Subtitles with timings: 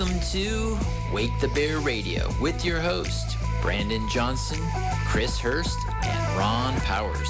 [0.00, 0.78] Welcome to
[1.12, 4.58] Wake the Bear Radio with your host, Brandon Johnson,
[5.04, 7.28] Chris Hurst, and Ron Powers.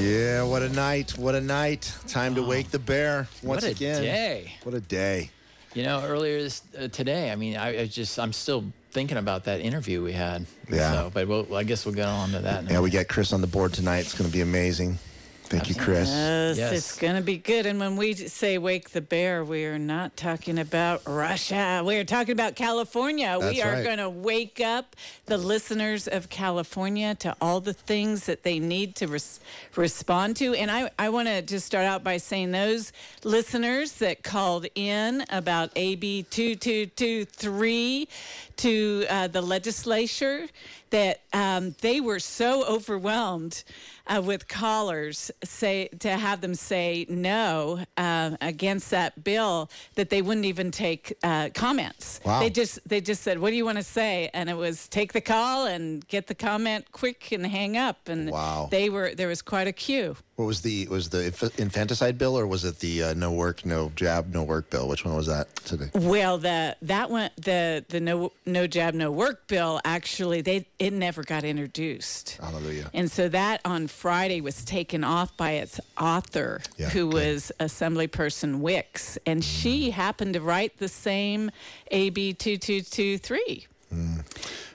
[0.00, 1.18] Yeah, what a night.
[1.18, 1.94] What a night.
[2.06, 3.96] Time to wake the bear once again.
[3.96, 4.02] what a again.
[4.02, 4.52] day.
[4.62, 5.30] What a day.
[5.74, 9.44] You know, earlier this, uh, today, I mean, I, I just, I'm still thinking about
[9.44, 10.46] that interview we had.
[10.70, 10.90] Yeah.
[10.90, 12.70] So, but we'll, I guess we'll get on to that.
[12.70, 13.98] Yeah, we got Chris on the board tonight.
[13.98, 14.98] It's going to be amazing.
[15.46, 16.08] Thank you, Chris.
[16.08, 16.72] Yes, Yes.
[16.72, 17.66] it's going to be good.
[17.66, 21.82] And when we say wake the bear, we are not talking about Russia.
[21.84, 23.36] We are talking about California.
[23.38, 23.84] That's we are right.
[23.84, 28.96] going to wake up the listeners of California to all the things that they need
[28.96, 29.38] to res-
[29.76, 30.54] respond to.
[30.54, 32.92] And I, I want to just start out by saying those
[33.22, 38.08] listeners that called in about AB 2223
[38.56, 40.46] to uh, the legislature
[40.90, 43.64] that um, they were so overwhelmed
[44.06, 50.22] uh, with callers say to have them say no uh, against that bill that they
[50.22, 52.20] wouldn't even take uh, comments.
[52.24, 52.40] Wow.
[52.40, 55.12] They just they just said, "What do you want to say?" And it was take
[55.12, 58.08] the call and get the comment quick and hang up.
[58.08, 58.68] And Wow.
[58.70, 60.16] they were there was quite a queue.
[60.36, 61.26] What was the was the
[61.58, 64.88] infanticide bill or was it the uh, no work, no jab, no work bill?
[64.88, 65.90] Which one was that today?
[65.94, 70.92] Well, the that one the the no no jab no work bill actually they it
[70.92, 72.38] never got introduced.
[72.42, 72.90] Hallelujah.
[72.92, 77.14] And so that on Friday was taken off by its author, Yeah, who good.
[77.14, 81.52] was Assemblyperson Wicks, and she happened to write the same
[81.92, 83.68] AB two two two three.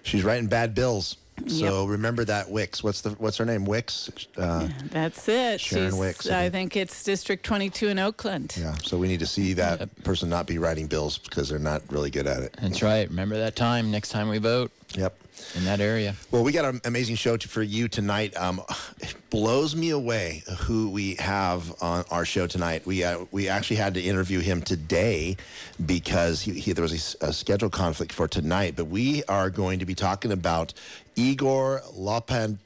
[0.03, 1.17] She's writing bad bills.
[1.49, 2.83] So remember that Wicks.
[2.83, 3.65] What's the what's her name?
[3.65, 4.09] Wicks.
[4.37, 5.59] Uh, That's it.
[5.59, 6.73] Sharon She's- Wicks, I I think.
[6.73, 8.55] think it's District twenty two in Oakland.
[8.57, 8.75] yeah.
[8.83, 12.09] So we need to see that person not be writing bills because they're not really
[12.11, 12.55] good at it.
[12.61, 13.07] That's right.
[13.09, 15.15] Remember that time next time we vote Yep.
[15.55, 16.15] in that area.
[16.31, 18.35] Well, we got an amazing show to, for you tonight.
[18.35, 18.61] Um,
[18.99, 22.85] it blows me away who we have on our show tonight.
[22.85, 25.37] We uh, we actually had to interview him today
[25.85, 28.73] because he, he, there was a schedule conflict for tonight.
[28.75, 30.73] But we are going to be talking about
[31.19, 32.57] Igor Lopatonok,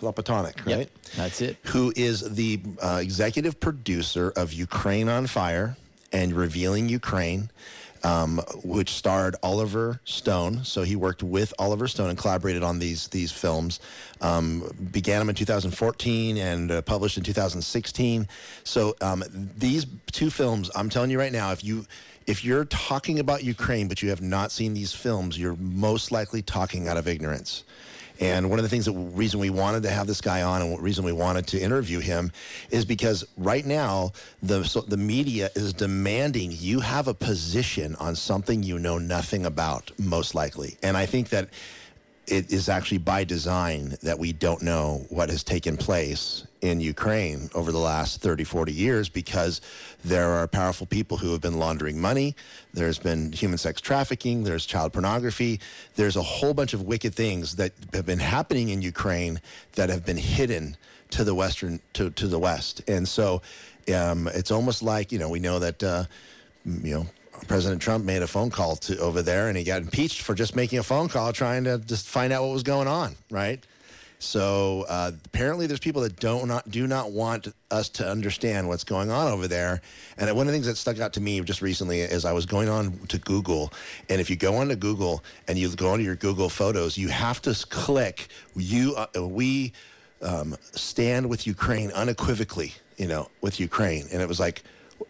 [0.00, 0.78] Lopatonok, right?
[0.78, 1.58] Yep, that's it.
[1.64, 5.76] Who is the uh, executive producer of Ukraine on Fire
[6.10, 7.50] and Revealing Ukraine,
[8.02, 10.64] um, which starred Oliver Stone.
[10.64, 13.78] So he worked with Oliver Stone and collaborated on these these films.
[14.22, 18.26] Um, began them in 2014 and uh, published in 2016.
[18.64, 19.22] So um,
[19.56, 21.84] these two films, I'm telling you right now, if you
[22.26, 26.40] if you're talking about Ukraine but you have not seen these films, you're most likely
[26.40, 27.64] talking out of ignorance.
[28.22, 30.80] And one of the things that reason we wanted to have this guy on, and
[30.80, 32.30] reason we wanted to interview him,
[32.70, 34.12] is because right now
[34.42, 39.46] the so the media is demanding you have a position on something you know nothing
[39.46, 40.76] about, most likely.
[40.82, 41.48] And I think that
[42.28, 47.50] it is actually by design that we don't know what has taken place in Ukraine
[47.54, 49.60] over the last 30, 40 years because
[50.04, 52.36] there are powerful people who have been laundering money.
[52.72, 54.44] There's been human sex trafficking.
[54.44, 55.60] There's child pornography.
[55.96, 59.40] There's a whole bunch of wicked things that have been happening in Ukraine
[59.72, 60.76] that have been hidden
[61.10, 62.80] to the Western, to, to the West.
[62.88, 63.42] And so
[63.92, 66.04] um, it's almost like, you know, we know that, uh,
[66.64, 67.06] you know,
[67.48, 70.54] President Trump made a phone call to over there, and he got impeached for just
[70.54, 73.64] making a phone call, trying to just find out what was going on, right?
[74.22, 78.84] So uh, apparently, there's people that don't not do not want us to understand what's
[78.84, 79.82] going on over there.
[80.16, 82.46] And one of the things that stuck out to me just recently is I was
[82.46, 83.72] going on to Google,
[84.08, 87.42] and if you go onto Google and you go onto your Google Photos, you have
[87.42, 89.72] to click "you uh, we
[90.22, 94.62] um, stand with Ukraine unequivocally," you know, with Ukraine, and it was like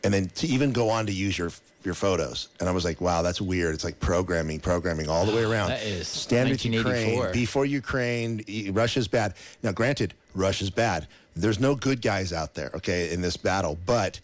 [0.04, 1.50] and then to even go on to use your
[1.84, 2.48] your photos.
[2.60, 3.74] And I was like, wow, that's weird.
[3.74, 5.70] It's like programming, programming all the way around.
[5.70, 7.32] That is Stand with Ukraine, 1984.
[7.32, 8.72] be for Ukraine.
[8.72, 9.34] Russia's bad.
[9.62, 11.06] Now, granted, Russia's bad.
[11.34, 13.78] There's no good guys out there, okay, in this battle.
[13.86, 14.20] But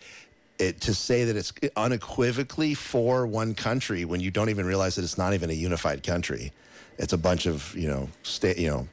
[0.59, 5.05] it, to say that it's unequivocally for one country when you don't even realize that
[5.05, 6.53] it's not even a unified country,
[6.99, 8.89] it's a bunch of you know state you know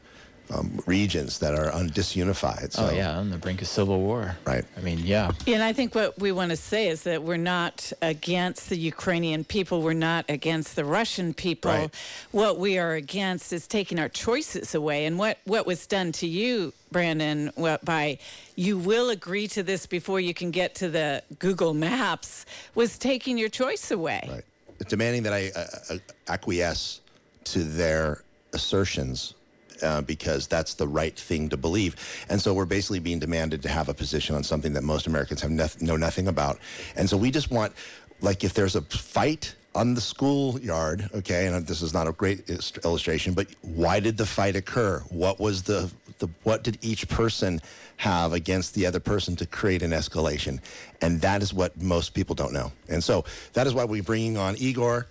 [0.54, 2.72] um, regions that are un- disunified.
[2.74, 4.36] So, Oh yeah, on the brink of civil war.
[4.46, 4.66] Right.
[4.78, 5.32] I mean, yeah.
[5.48, 9.44] And I think what we want to say is that we're not against the Ukrainian
[9.44, 9.82] people.
[9.82, 11.72] We're not against the Russian people.
[11.72, 11.96] Right.
[12.32, 15.06] What we are against is taking our choices away.
[15.06, 18.20] And what, what was done to you, Brandon, what, by
[18.56, 23.38] you will agree to this before you can get to the Google Maps, was taking
[23.38, 24.28] your choice away.
[24.30, 24.90] Right.
[24.90, 27.00] Demanding that I uh, uh, acquiesce
[27.46, 29.35] to their assertions
[29.82, 31.96] uh, because that's the right thing to believe.
[32.30, 35.42] And so we're basically being demanded to have a position on something that most Americans
[35.42, 36.60] have know nothing about.
[36.96, 37.74] And so we just want,
[38.22, 42.50] like, if there's a fight on the schoolyard, okay, and this is not a great
[42.84, 45.00] illustration, but why did the fight occur?
[45.10, 47.62] What was the, the what did each person
[47.98, 50.60] have against the other person to create an escalation?
[51.02, 52.72] And that is what most people don't know.
[52.88, 55.08] And so that is why we're bringing on Igor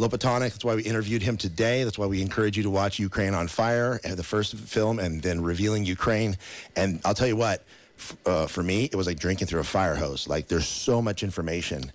[0.00, 0.40] Lopatonok.
[0.40, 1.84] That's why we interviewed him today.
[1.84, 5.22] That's why we encourage you to watch Ukraine on Fire, uh, the first film, and
[5.22, 6.36] then Revealing Ukraine.
[6.76, 7.64] And I'll tell you what,
[8.24, 10.26] uh, for me, it was like drinking through a fire hose.
[10.26, 11.92] Like there's so much information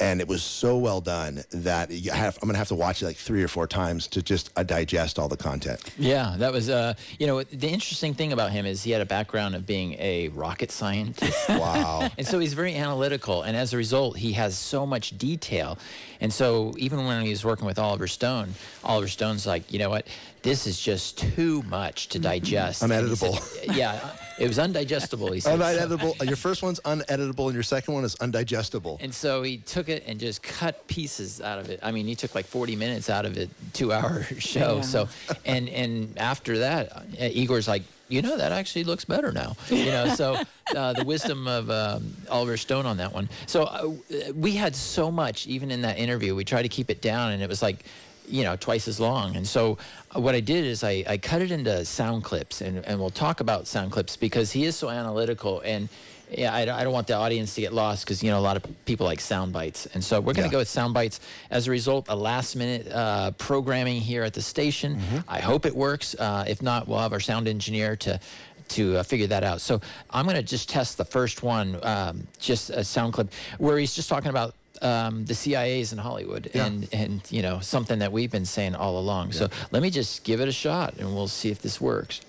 [0.00, 3.06] and it was so well done that have, I'm going to have to watch it
[3.06, 5.82] like three or four times to just uh, digest all the content.
[5.98, 9.06] Yeah, that was, uh, you know, the interesting thing about him is he had a
[9.06, 11.48] background of being a rocket scientist.
[11.58, 12.08] Wow.
[12.16, 13.42] and so he's very analytical.
[13.42, 15.78] And as a result, he has so much detail.
[16.20, 18.54] And so even when he was working with Oliver Stone,
[18.84, 20.06] Oliver Stone's like, you know what?
[20.42, 22.82] This is just too much to digest.
[22.82, 23.38] And he Uneditable.
[23.40, 25.34] said- yeah, it was undigestible.
[25.34, 25.58] He said.
[25.58, 26.24] uneditable.
[26.26, 28.98] Your first one's uneditable, and your second one is undigestible.
[29.00, 31.80] And so he took it and just cut pieces out of it.
[31.82, 34.76] I mean, he took like 40 minutes out of it, two-hour show.
[34.76, 34.80] Yeah.
[34.82, 35.08] So,
[35.44, 39.54] and and after that, uh, Igor's like, you know, that actually looks better now.
[39.68, 40.40] You know, so
[40.74, 43.28] uh, the wisdom of um, Oliver Stone on that one.
[43.46, 43.92] So uh,
[44.34, 47.42] we had so much, even in that interview, we tried to keep it down, and
[47.42, 47.84] it was like.
[48.28, 49.36] You know, twice as long.
[49.36, 49.78] And so,
[50.14, 53.10] uh, what I did is I, I cut it into sound clips, and, and we'll
[53.10, 55.60] talk about sound clips because he is so analytical.
[55.60, 55.88] And
[56.30, 58.56] yeah, I, I don't want the audience to get lost because you know a lot
[58.58, 60.50] of people like sound bites, and so we're going to Yeah.
[60.52, 61.20] go with sound bites.
[61.50, 64.96] As a result, a last minute uh, programming here at the station.
[64.96, 65.18] Mm-hmm.
[65.26, 66.14] I hope it works.
[66.18, 68.20] Uh, if not, we'll have our sound engineer to
[68.68, 69.62] to uh, figure that out.
[69.62, 73.78] So I'm going to just test the first one, um, just a sound clip where
[73.78, 74.54] he's just talking about.
[74.80, 76.66] Um, the CIA's in Hollywood, Yeah.
[76.66, 79.32] and and you know something that we've been saying all along.
[79.32, 82.20] So let me just give it a shot, and we'll see if this works.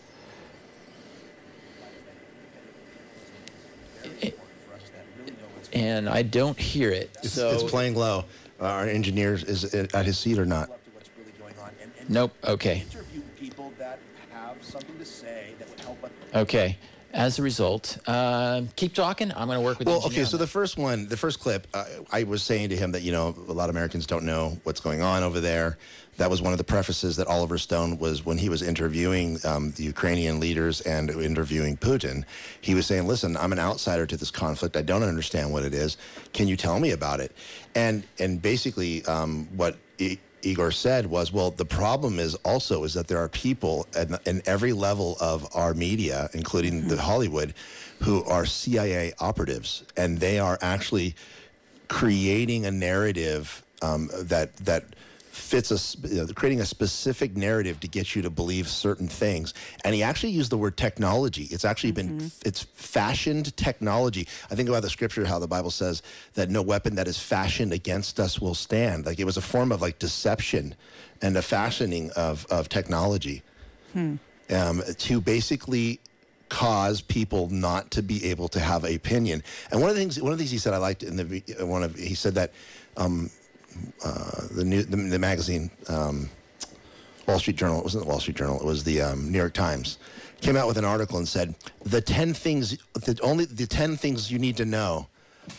[5.73, 7.11] And I don't hear it.
[7.23, 8.25] It's, so it's playing low.
[8.59, 10.69] Uh, our engineer is it at his seat or not?
[10.93, 12.33] what's really going on and, and Nope.
[12.43, 12.83] Okay.
[12.91, 13.99] interview people that
[14.31, 16.11] have something to say that would help us.
[16.33, 16.77] Okay.
[17.11, 19.31] As a result, uh, keep talking.
[19.31, 19.87] I'm going to work with.
[19.87, 20.25] Well, okay.
[20.25, 23.11] So the first one, the first clip, uh, I was saying to him that you
[23.11, 25.79] know a lot of Americans don't know what's going on over there.
[26.17, 29.71] That was one of the prefaces that Oliver Stone was when he was interviewing um,
[29.71, 32.25] the Ukrainian leaders and interviewing Putin.
[32.61, 34.77] He was saying, "Listen, I'm an outsider to this conflict.
[34.77, 35.97] I don't understand what it is.
[36.33, 37.31] Can you tell me about it?"
[37.73, 39.77] And and basically, um, what.
[39.99, 44.17] I- Igor said was, well, the problem is also is that there are people in,
[44.25, 47.53] in every level of our media, including the Hollywood,
[48.01, 51.15] who are CIA operatives, and they are actually
[51.87, 54.83] creating a narrative um, that that
[55.39, 59.53] fits a you know, creating a specific narrative to get you to believe certain things.
[59.83, 61.43] And he actually used the word technology.
[61.51, 64.27] It's actually been it's fashioned technology.
[64.51, 66.01] I think about the scripture how the Bible says
[66.35, 69.05] that no weapon that is fashioned against us will stand.
[69.05, 70.75] Like it was a form of like deception
[71.21, 73.41] and a fashioning of of technology
[74.49, 75.99] um, to basically
[76.49, 79.43] cause people not to be able to have a opinion.
[79.71, 81.43] And one of the things, one of the things he said I liked in the
[81.65, 82.51] one of he said that
[82.97, 83.29] um,
[84.03, 86.29] uh, the new the, the magazine um,
[87.27, 87.79] Wall Street Journal.
[87.79, 88.59] It wasn't the Wall Street Journal.
[88.59, 89.97] It was the um, New York Times.
[90.41, 94.31] Came out with an article and said the ten things, the only the ten things
[94.31, 95.07] you need to know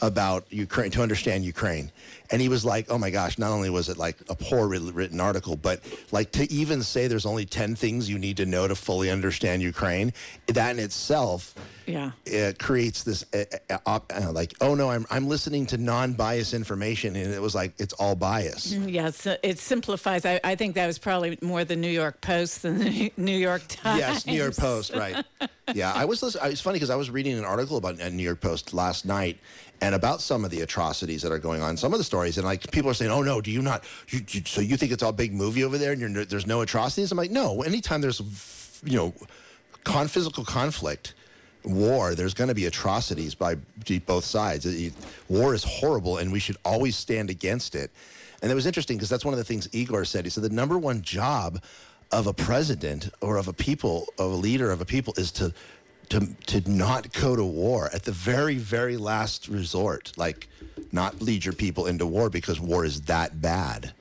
[0.02, 1.90] about Ukraine to understand Ukraine.
[2.30, 5.20] And he was like, "Oh my gosh!" Not only was it like a poor written
[5.20, 5.80] article, but
[6.12, 9.62] like to even say there's only ten things you need to know to fully understand
[9.62, 10.12] Ukraine,
[10.46, 11.54] that in itself
[11.90, 12.10] Yeah.
[12.26, 16.54] it creates this uh, uh, op, uh, like, oh no, I'm I'm listening to non-biased
[16.54, 18.72] information, and it was like it's all bias.
[18.72, 20.24] Yes, it simplifies.
[20.24, 23.62] I, I think that was probably more the New York Post than the New York
[23.68, 23.98] Times.
[23.98, 25.24] Yes, New York Post, right?
[25.74, 26.22] yeah, I was.
[26.22, 29.04] Listen, it's funny because I was reading an article about a New York Post last
[29.04, 29.38] night,
[29.80, 31.76] and about some of the atrocities that are going on.
[31.76, 33.84] Some of the stories, and like people are saying, "Oh no, do you not?
[34.08, 36.60] You, you, so you think it's all big movie over there, and you're, there's no
[36.60, 37.62] atrocities?" I'm like, no.
[37.62, 38.20] Anytime there's,
[38.84, 39.14] you know,
[39.84, 41.14] con physical conflict.
[41.64, 43.56] War, there's going to be atrocities by
[44.06, 44.66] both sides.
[45.28, 47.90] War is horrible, and we should always stand against it.
[48.42, 50.24] And it was interesting because that's one of the things Igor said.
[50.24, 51.62] He said the number one job
[52.10, 55.52] of a president or of a people, of a leader of a people, is to
[56.08, 60.12] to to not go to war at the very very last resort.
[60.16, 60.48] Like,
[60.92, 63.92] not lead your people into war because war is that bad.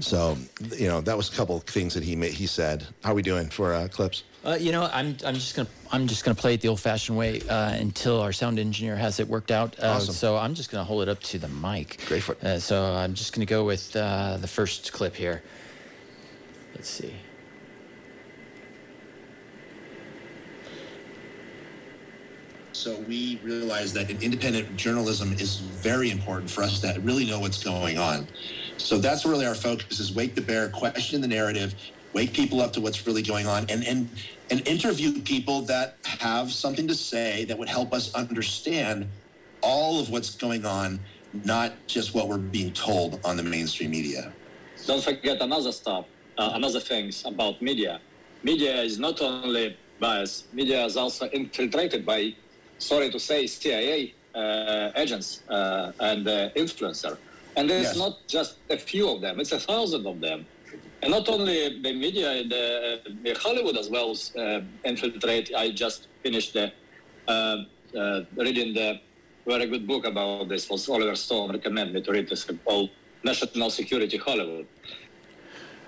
[0.00, 0.38] So,
[0.76, 2.86] you know, that was a couple of things that he made, he said.
[3.04, 4.22] How are we doing for uh, clips?
[4.44, 7.42] Uh, you know, I'm, I'm just gonna I'm just gonna play it the old-fashioned way
[7.42, 9.78] uh, until our sound engineer has it worked out.
[9.78, 10.14] Uh, Awesome.
[10.14, 12.02] So I'm just gonna hold it up to the mic.
[12.06, 12.44] Great for it.
[12.44, 15.42] Uh, so I'm just gonna go with uh, the first clip here.
[16.74, 17.14] Let's see.
[22.72, 27.62] So we realize that independent journalism is very important for us to really know what's
[27.62, 28.26] going on.
[28.80, 31.74] So that's really our focus is wake the bear, question the narrative,
[32.12, 34.08] wake people up to what's really going on and and
[34.50, 39.06] and interview people that have something to say that would help us understand
[39.62, 40.98] all of what's going on,
[41.44, 44.32] not just what we're being told on the mainstream media.
[44.86, 46.06] Don't forget another stuff,
[46.38, 48.00] uh, another things about media.
[48.42, 52.34] Media is not only biased, media is also infiltrated by,
[52.78, 57.18] sorry to say, CIA uh, agents uh, and uh, influencer.
[57.56, 57.96] And there's Yes.
[57.96, 60.46] not just a few of them, it's a thousand of them.
[61.02, 65.50] And not only the media, the, the Hollywood as well uh, infiltrate.
[65.56, 66.72] I just finished the,
[67.26, 67.64] uh,
[67.96, 69.00] uh, reading the
[69.46, 70.68] very good book about this.
[70.68, 72.90] Was Oliver Stone recommended me to read this called
[73.24, 74.66] National Security Hollywood.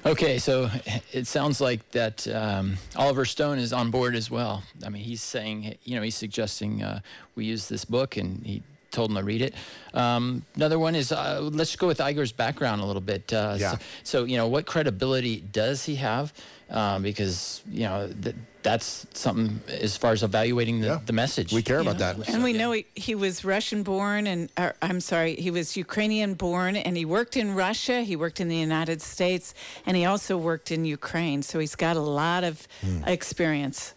[0.05, 0.69] Okay, so
[1.13, 4.65] it sounds like that um, Oliver Stone is on board as well.
[4.85, 7.01] I mean, he's saying, you know, he's suggesting uh,
[7.37, 9.55] we use this book, and he told him to read it.
[9.95, 13.33] Um, another one is uh, let's go with Igor's background a little bit.
[13.33, 13.73] Uh, Yeah.
[13.73, 16.33] so, so, you know, what credibility does he have?
[16.71, 21.01] Um, because you know th- that's something as far as evaluating the, Yeah.
[21.05, 21.53] the message.
[21.53, 22.15] We care about know?
[22.15, 22.29] that.
[22.33, 22.59] And we Yeah.
[22.61, 26.97] know he, he was Russian born, and or, I'm sorry, he was Ukrainian born, and
[26.97, 29.53] he worked in Russia, he worked in the United States,
[29.85, 31.43] and he also worked in Ukraine.
[31.43, 32.67] So he's got a lot of
[33.07, 33.93] experience.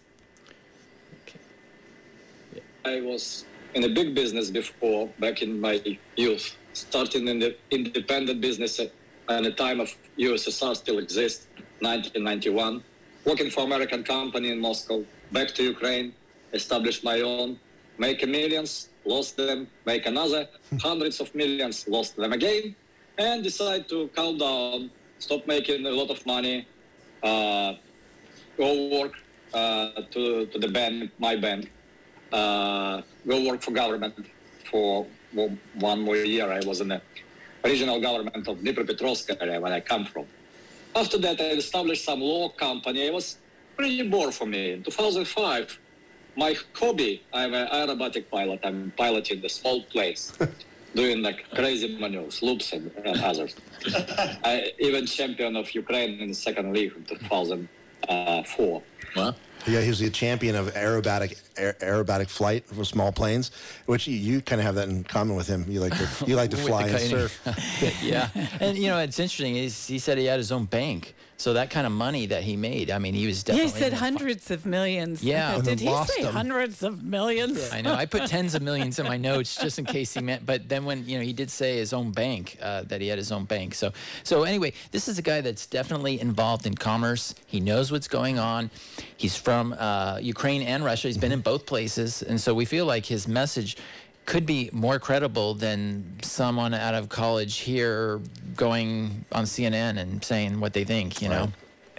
[2.84, 3.46] I was
[3.76, 5.80] in a big business before, back in my
[6.16, 8.92] youth, starting in the independent business at
[9.28, 11.48] at the time of USSR still exists,
[11.80, 12.84] 1991,
[13.26, 16.14] working for American company in Moscow, back to Ukraine,
[16.54, 17.60] established my own,
[17.98, 20.48] make millions, lost them, make another,
[20.80, 22.76] hundreds of millions, lost them again,
[23.18, 26.68] and decide to calm down, stop making a lot of money,
[27.24, 27.74] uh,
[28.58, 29.14] go work
[29.54, 31.72] uh, to, to the bank, my bank,
[32.32, 34.16] uh, go work for government
[34.70, 35.08] for
[35.80, 36.52] one more year.
[36.52, 37.02] I was in the
[37.64, 40.26] regional government of Dnipropetrovsk area where I come from.
[40.96, 43.02] After that, I established some law company.
[43.08, 43.38] It was
[43.76, 44.72] pretty bored for me.
[44.72, 45.80] In 2005,
[46.38, 48.60] my hobby, I'm an aerobatic pilot.
[48.64, 50.34] I'm piloting the small planes,
[50.96, 53.56] doing like crazy maneuvers, loops and, and others.
[54.44, 58.84] I even champion of Ukraine in the second league in 2004.
[59.16, 59.36] Well,
[59.68, 63.50] Yeah, he was the champion of aerobatic aer- aerobatic flight for small planes,
[63.88, 65.66] which you, you kind of have that in common with him.
[65.68, 67.42] You like to you like to fly and surf.
[68.04, 68.30] yeah,
[68.60, 69.56] and you know it's interesting.
[69.56, 72.56] Is he said he had his own bank, so that kind of money that he
[72.56, 72.90] made.
[72.90, 73.72] I mean, he was Yeah, definitely.
[73.74, 75.24] he said hundreds of millions.
[75.24, 75.60] Yeah.
[75.64, 76.34] Did he say them.
[76.34, 77.72] hundreds of millions?
[77.74, 77.94] I know.
[77.94, 80.46] I put tens of millions in my notes just in case he meant.
[80.46, 83.18] But then when you know he did say his own bank uh, that he had
[83.18, 83.76] his own bank.
[83.76, 83.92] So
[84.24, 87.36] so anyway, this is a guy that's definitely involved in commerce.
[87.48, 88.70] He knows what's going on.
[89.18, 91.08] He's from uh, Ukraine and Russia.
[91.10, 93.78] He's been in both places, and so we feel like his message
[94.26, 98.20] could be more credible than someone out of college here
[98.56, 101.22] going on CNN and saying what they think.
[101.22, 101.52] You know.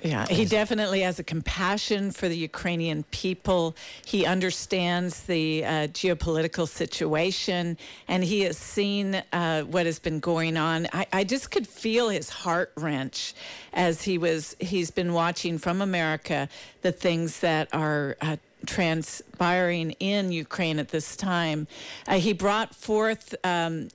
[0.03, 3.75] Yeah, he definitely has a compassion for the Ukrainian people.
[4.05, 10.57] He understands the uh, geopolitical situation, and he has seen uh, what has been going
[10.57, 10.87] on.
[10.93, 13.35] I, I just could feel his heart wrench
[13.73, 14.55] as he was.
[14.61, 16.49] He's been watching from America
[16.83, 18.17] the things that are.
[18.21, 21.67] Uh, transpiring in Ukraine at this time.
[22.07, 23.89] Uh, he brought forth um,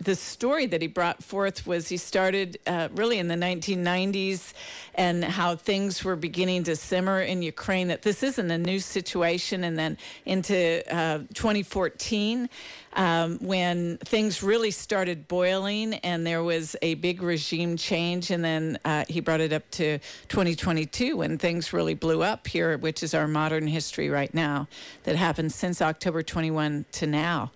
[0.00, 4.52] the story that he brought forth was he started uh, really in the 1990s
[4.94, 9.64] and how things were beginning to simmer in Ukraine, that this isn't a new situation.
[9.64, 9.96] And then
[10.26, 12.48] into uh, 2014,
[12.94, 18.30] um, when things really started boiling and there was a big regime change.
[18.30, 22.76] And then uh, he brought it up to 2022 when things really blew up here,
[22.76, 24.68] which is our modern history right now
[25.04, 27.52] that happened since October 21 to now.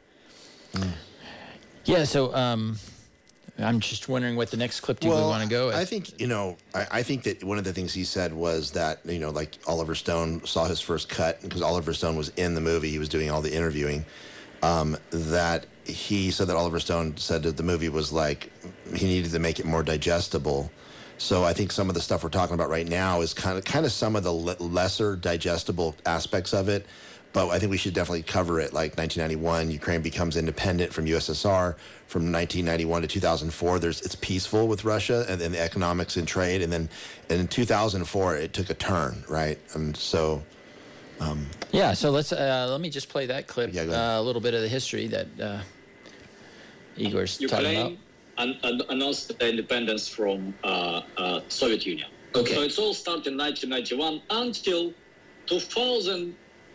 [1.87, 2.05] Yeah.
[2.05, 2.79] So um,
[3.59, 5.77] I'm just wondering what the next clip do we want to go with?
[5.77, 6.57] I think you know.
[6.75, 9.57] I, I think that one of the things he said was that you know, like
[9.67, 12.91] Oliver Stone saw his first cut because Oliver Stone was in the movie.
[12.91, 14.05] He was doing all the interviewing.
[14.63, 18.51] Um, that he said that Oliver Stone said that the movie was like
[18.95, 20.71] he needed to make it more digestible.
[21.19, 23.65] So I think some of the stuff we're talking about right now is kind of
[23.65, 26.87] kind of some of the le- lesser digestible aspects of it.
[27.37, 28.73] But I think we should definitely cover it.
[28.73, 31.77] Like 1991, Ukraine becomes independent from USSR.
[32.07, 36.63] From 1991 to 2004, there's it's peaceful with Russia and then the economics and trade.
[36.63, 36.89] And then
[37.29, 39.59] and in 2004, it took a turn, right?
[39.75, 40.43] And so
[41.73, 43.75] Yeah, so let's uh, let me just play that clip.
[43.75, 45.61] Yeah, uh, a little bit of the history that uh,
[46.97, 47.91] Igor's talking about.
[47.91, 47.99] Ukraine
[48.39, 52.09] an- an- announced the independence from uh, uh, Soviet Union.
[52.35, 52.55] Okay.
[52.55, 54.95] So it's all started in 1991 until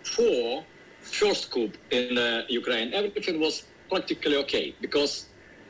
[0.04, 0.64] 2004,
[1.02, 2.94] first coup in uh, Ukraine.
[2.94, 5.26] Everything was practically okay because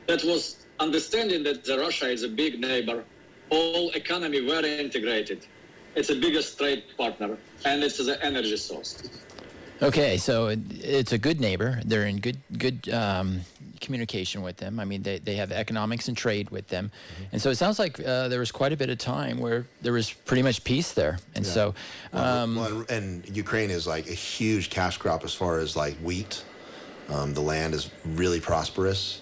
[0.06, 3.04] that was understanding that the Russia is a big neighbor,
[3.50, 5.46] all economy very integrated.
[5.94, 9.02] It's the biggest trade partner, and it's the energy source.
[9.82, 11.80] Okay, so it, it's a good neighbor.
[11.84, 13.40] They're in good good um,
[13.82, 14.80] communication with them.
[14.80, 17.24] I mean, they, they have economics and trade with them, Mm-hmm.
[17.32, 19.92] and so it sounds like uh, there was quite a bit of time where there
[19.92, 21.18] was pretty much peace there.
[21.34, 21.74] And so,
[22.12, 22.90] um, well, and,
[23.26, 26.44] and Ukraine is like a huge cash crop as far as like wheat.
[27.10, 29.20] Um, the land is really prosperous.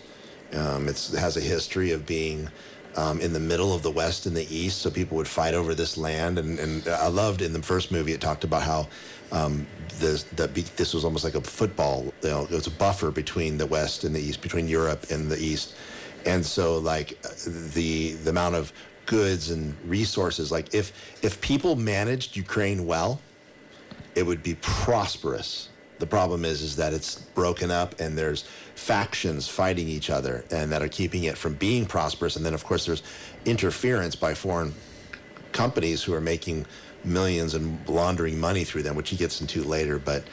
[0.54, 2.48] Um, it's, it has a history of being
[2.96, 5.74] um, in the middle of the West and the East, so people would fight over
[5.74, 6.38] this land.
[6.38, 8.88] And, and I loved in the first movie it talked about how
[9.32, 9.66] um,
[9.98, 12.12] this this was almost like a football.
[12.22, 15.30] You know, it was a buffer between the West and the East, between Europe and
[15.30, 15.74] the East.
[16.26, 18.72] And so, like the the amount of
[19.06, 23.20] goods and resources, like if if people managed Ukraine well,
[24.14, 25.68] it would be prosperous.
[25.98, 28.44] The problem is, is that it's broken up and there's
[28.74, 32.36] factions fighting each other and that are keeping it from being prosperous.
[32.36, 33.02] And then, of course, there's
[33.44, 34.72] interference by foreign
[35.52, 36.64] companies who are making
[37.04, 39.98] millions and laundering money through them, which he gets into later.
[39.98, 40.24] But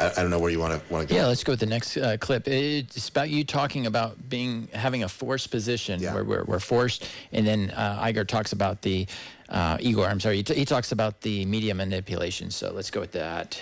[0.00, 1.18] I, I don't know where you want to want to go.
[1.20, 2.46] yeah, let's go with the next uh, clip.
[2.48, 6.14] It's about you talking about being having a forced position Yeah.
[6.14, 9.06] where we're, we're forced, and then uh, Igor talks about the
[9.48, 10.06] uh, Igor.
[10.06, 12.50] I'm sorry, he, t- he talks about the media manipulation.
[12.50, 13.60] So let's go with that.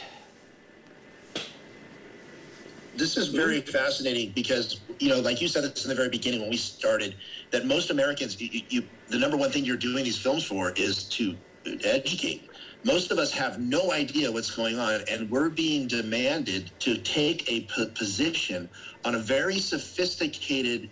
[2.96, 6.40] this is very fascinating because you know like you said this in the very beginning
[6.40, 7.14] when we started
[7.50, 11.04] that most americans you, you, the number one thing you're doing these films for is
[11.04, 11.36] to
[11.84, 12.45] educate
[12.86, 17.50] most of us have no idea what's going on and we're being demanded to take
[17.50, 18.70] a p- position
[19.04, 20.90] on a very sophisticated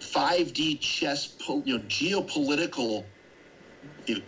[0.00, 3.06] 5d chess po- you know geopolitical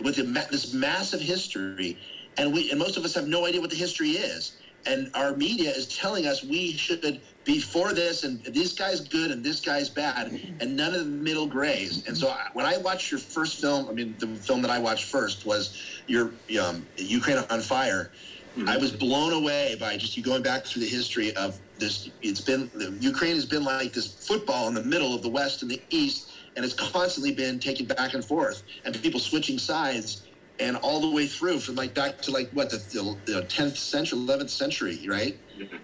[0.03, 1.99] with ma- this massive history,
[2.39, 4.57] and we and most of us have no idea what the history is.
[4.87, 9.31] And our media is telling us we should be for this, and this guy's good
[9.31, 12.07] and this guy's bad, and none of the middle grays.
[12.07, 14.79] And so I, when I watched your first film, I mean, the film that I
[14.79, 16.33] watched first was your
[16.63, 18.11] um, Ukraine on Fire.
[18.67, 22.09] I was blown away by just you going back through the history of this.
[22.23, 25.71] It's been Ukraine has been like this football in the middle of the West and
[25.71, 30.26] the East, and it's constantly been taken back and forth, and people switching sides,
[30.59, 33.77] and all the way through from like back to like what the, the, the 10th
[33.77, 35.37] century, 11th century, right?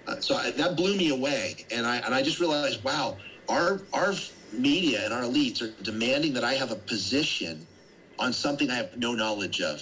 [0.06, 3.16] Uh, so I, that blew me away, and I and I just realized, wow,
[3.48, 4.12] our our
[4.52, 7.66] media and our elites are demanding that I have a position
[8.18, 9.80] on something I have no knowledge of,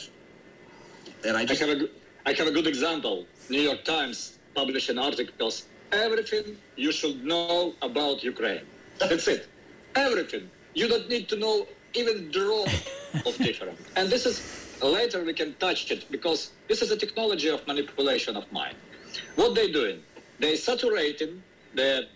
[1.24, 1.90] and I I have a, good-
[2.26, 3.26] have a good example.
[3.48, 5.66] New York Times published publishing articles.
[5.92, 8.62] Everything you should know about Ukraine.
[9.00, 9.48] That's it.
[9.96, 10.48] Everything.
[10.74, 12.68] You don't need to know even drop
[13.26, 13.79] of different.
[13.96, 18.37] And this is later we can touch it because this is a technology of manipulation
[18.37, 18.77] of mind.
[19.37, 20.03] What they doing?
[20.38, 21.43] They saturating
[21.75, 22.07] the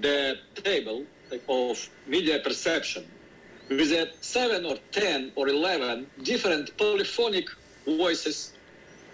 [0.00, 1.04] the table
[1.48, 3.04] of media perception
[3.68, 7.46] with a seven or ten or eleven different polyphonic
[7.86, 8.52] voices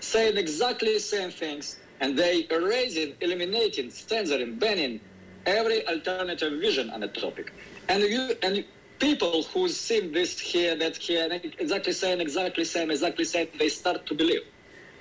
[0.00, 5.00] saying exactly the same things, and they erasing, eliminating, censoring, banning
[5.46, 7.52] every alternative vision on a topic.
[7.88, 8.64] And you and
[9.00, 11.26] people who see this here, that here,
[11.58, 14.42] exactly same, exactly same, exactly same, they start to believe.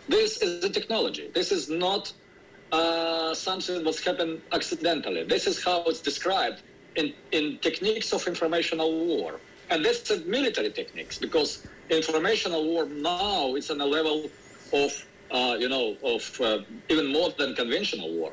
[0.08, 1.30] This is the technology.
[1.34, 2.12] This is not
[2.72, 5.24] uh, something that's happened accidentally.
[5.24, 6.64] This is how it's described
[6.96, 9.40] in, in techniques of informational war.
[9.70, 14.30] And that's the military techniques because informational war now is on a level
[14.74, 14.92] of,
[15.30, 18.32] uh, you know, of uh, even more than conventional war.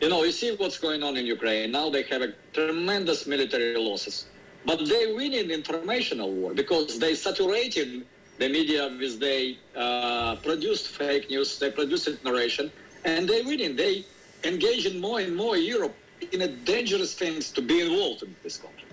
[0.00, 1.72] You know, you see what's going on in Ukraine.
[1.72, 4.24] Now they have a tremendous military losses.
[4.64, 8.04] But they win in informational war because they saturating
[8.38, 12.70] the media with they uh, produced fake news, they produced narration,
[13.04, 13.58] and they win.
[13.58, 13.76] winning.
[13.76, 14.04] They
[14.44, 15.94] engage in more and more Europe
[16.32, 18.86] in a dangerous things to be involved in this country.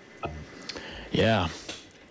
[1.11, 1.49] Yeah.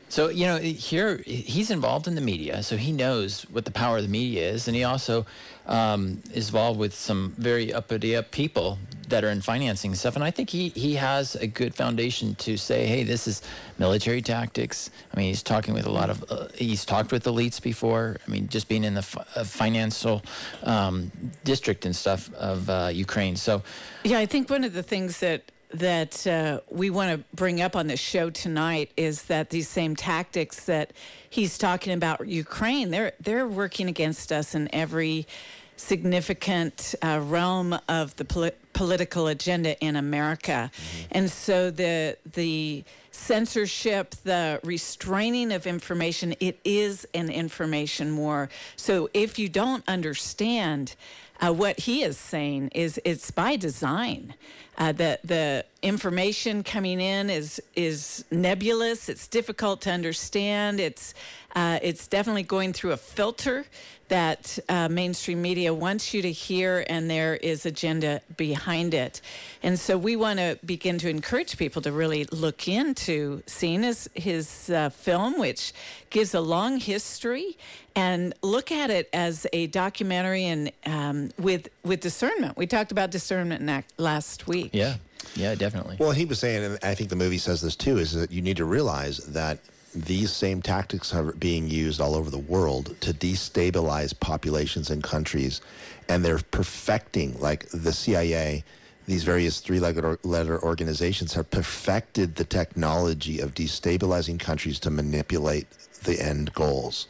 [0.08, 3.96] So, you know, here he's involved in the media, so he knows what the power
[3.96, 4.68] of the media is.
[4.68, 5.26] And he also
[5.66, 10.16] um, is involved with some very uppity up people that are in financing stuff.
[10.16, 13.42] And I think he, he has a good foundation to say, hey, this is
[13.78, 14.90] military tactics.
[15.12, 18.16] I mean, he's talking with a lot of, uh, he's talked with elites before.
[18.26, 20.22] I mean, just being in the f- uh, financial
[20.62, 21.10] um,
[21.44, 23.36] district and stuff of uh, Ukraine.
[23.36, 23.62] So,
[24.04, 27.74] Yeah, I think one of the things that that uh, we want to bring up
[27.74, 30.92] on this show tonight is that these same tactics that
[31.28, 35.26] he's talking about Ukraine, they're they're working against us in every
[35.76, 40.70] significant uh, realm of the poli- political agenda in America,
[41.10, 48.48] and so the the censorship, the restraining of information, it is an information war.
[48.76, 50.94] So if you don't understand
[51.40, 54.34] uh, what he is saying is it's by design.
[54.78, 59.08] Uh, the the information coming in is is nebulous.
[59.08, 60.80] It's difficult to understand.
[60.80, 61.14] It's
[61.54, 63.64] uh, it's definitely going through a filter
[64.08, 69.20] that uh, mainstream media wants you to hear, and there is agenda behind it.
[69.62, 74.70] And so we want to begin to encourage people to really look into his, his
[74.70, 75.72] uh, film, which
[76.10, 77.56] gives a long history,
[77.96, 82.56] and look at it as a documentary and um, with with discernment.
[82.56, 84.70] We talked about discernment last week.
[84.72, 84.96] Yeah,
[85.34, 85.96] yeah, definitely.
[85.98, 88.42] Well, he was saying, and I think the movie says this too, is that you
[88.42, 89.58] need to realize that
[89.94, 95.60] these same tactics are being used all over the world to destabilize populations and countries,
[96.08, 98.64] and they're perfecting, like the CIA,
[99.06, 105.66] these various three-legged letter organizations have perfected the technology of destabilizing countries to manipulate
[106.04, 107.06] the end goals.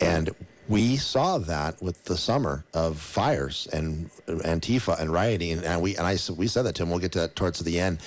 [0.00, 0.30] And
[0.68, 6.06] we saw that with the summer of fires and Antifa and rioting, and we and
[6.06, 6.90] I we said that to him.
[6.90, 7.98] We'll get to that towards the end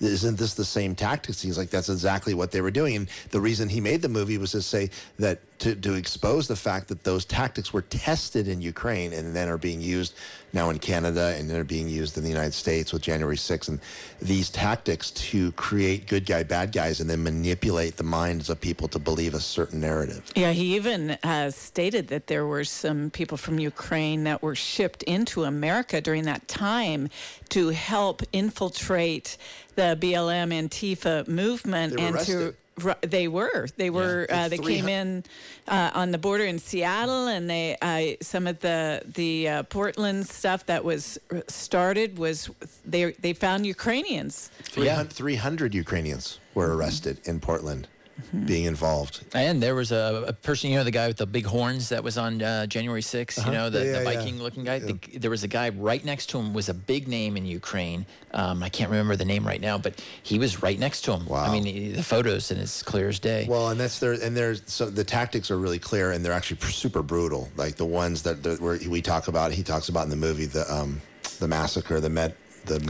[0.00, 1.40] isn't this the same tactics?
[1.40, 2.96] He's like, that's exactly what they were doing.
[2.96, 6.56] And the reason he made the movie was to say that to, to expose the
[6.56, 10.14] fact that those tactics were tested in Ukraine and then are being used
[10.52, 13.68] now in Canada and they're being used in the United States with January 6th.
[13.68, 13.80] And
[14.20, 18.88] these tactics to create good guy, bad guys, and then manipulate the minds of people
[18.88, 20.24] to believe a certain narrative.
[20.34, 25.02] Yeah, he even uh, stated that there were some people from Ukraine that were shipped
[25.04, 27.10] into America during that time
[27.50, 29.36] to help infiltrate
[29.76, 32.32] the BLM Antifa movement and arrested.
[32.32, 32.54] to
[33.02, 33.66] they were.
[33.76, 34.26] They were.
[34.28, 34.44] Yeah.
[34.44, 35.24] Uh, they came in
[35.68, 40.26] uh, on the border in Seattle, and they uh, some of the the uh, Portland
[40.28, 42.50] stuff that was started was
[42.84, 44.50] they they found Ukrainians.
[44.62, 47.88] 300, 300 Ukrainians were arrested in Portland
[48.20, 48.46] mm-hmm.
[48.46, 49.24] being involved.
[49.34, 52.02] And there was a, a, person, you know, the guy with the big horns that
[52.02, 53.50] was on uh, January 6th, uh-huh.
[53.50, 54.42] you know, the, yeah, the Viking yeah.
[54.42, 54.78] looking guy.
[54.78, 58.06] The, there was a guy right next to him was a big name in Ukraine.
[58.32, 61.26] Um, I can't remember the name right now, but he was right next to him.
[61.26, 61.44] Wow.
[61.44, 63.46] I mean, the photos and it's clear as day.
[63.48, 66.60] Well, and that's there, and there's so the tactics are really clear and they're actually
[66.60, 67.48] super brutal.
[67.56, 70.72] Like the ones that, that we talk about, he talks about in the movie, the
[70.72, 71.00] um,
[71.38, 72.80] the massacre, the Met, the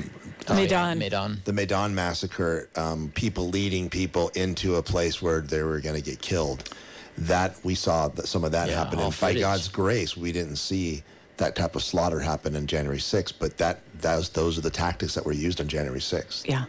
[0.49, 0.99] oh, Maidan.
[0.99, 1.43] Maidan.
[1.45, 6.03] The Maidan massacre, um, people leading people into a place where they were going to
[6.03, 6.69] get killed.
[7.17, 8.99] That we saw that some of that yeah, happen.
[8.99, 11.03] And by God's grace, we didn't see
[11.37, 13.35] that type of slaughter happen on January 6th.
[13.39, 16.49] But that, that was, those are the tactics that were used on January 6th.
[16.49, 16.65] Yeah.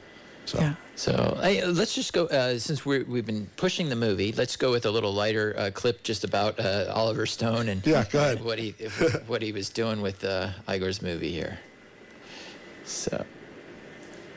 [0.45, 0.59] So.
[0.59, 0.75] Yeah.
[0.97, 2.25] So hey, let's just go.
[2.27, 5.71] Uh, since we have been pushing the movie, let's go with a little lighter uh,
[5.73, 8.43] clip just about uh, Oliver Stone and yeah, go ahead.
[8.45, 8.71] what he
[9.27, 11.59] what he was doing with uh, Igor's movie here.
[12.85, 13.25] So.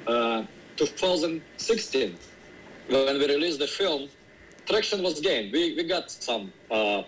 [0.08, 0.42] Uh,
[0.76, 2.16] 2016,
[2.88, 4.08] when we released the film,
[4.64, 5.52] traction was gained.
[5.52, 7.02] We, we got some, uh,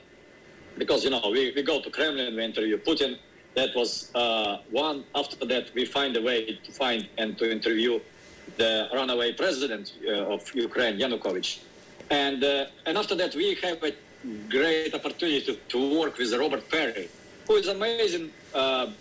[0.76, 3.16] because, you know, we, we go to Kremlin, we interview Putin.
[3.54, 5.04] That was uh, one.
[5.14, 8.00] After that, we find a way to find and to interview
[8.58, 11.60] the runaway president uh, of Ukraine, Yanukovych.
[12.10, 13.92] And, uh, and after that, we have a
[14.50, 17.08] great opportunity to, to work with Robert Parry
[17.46, 18.30] who is amazing,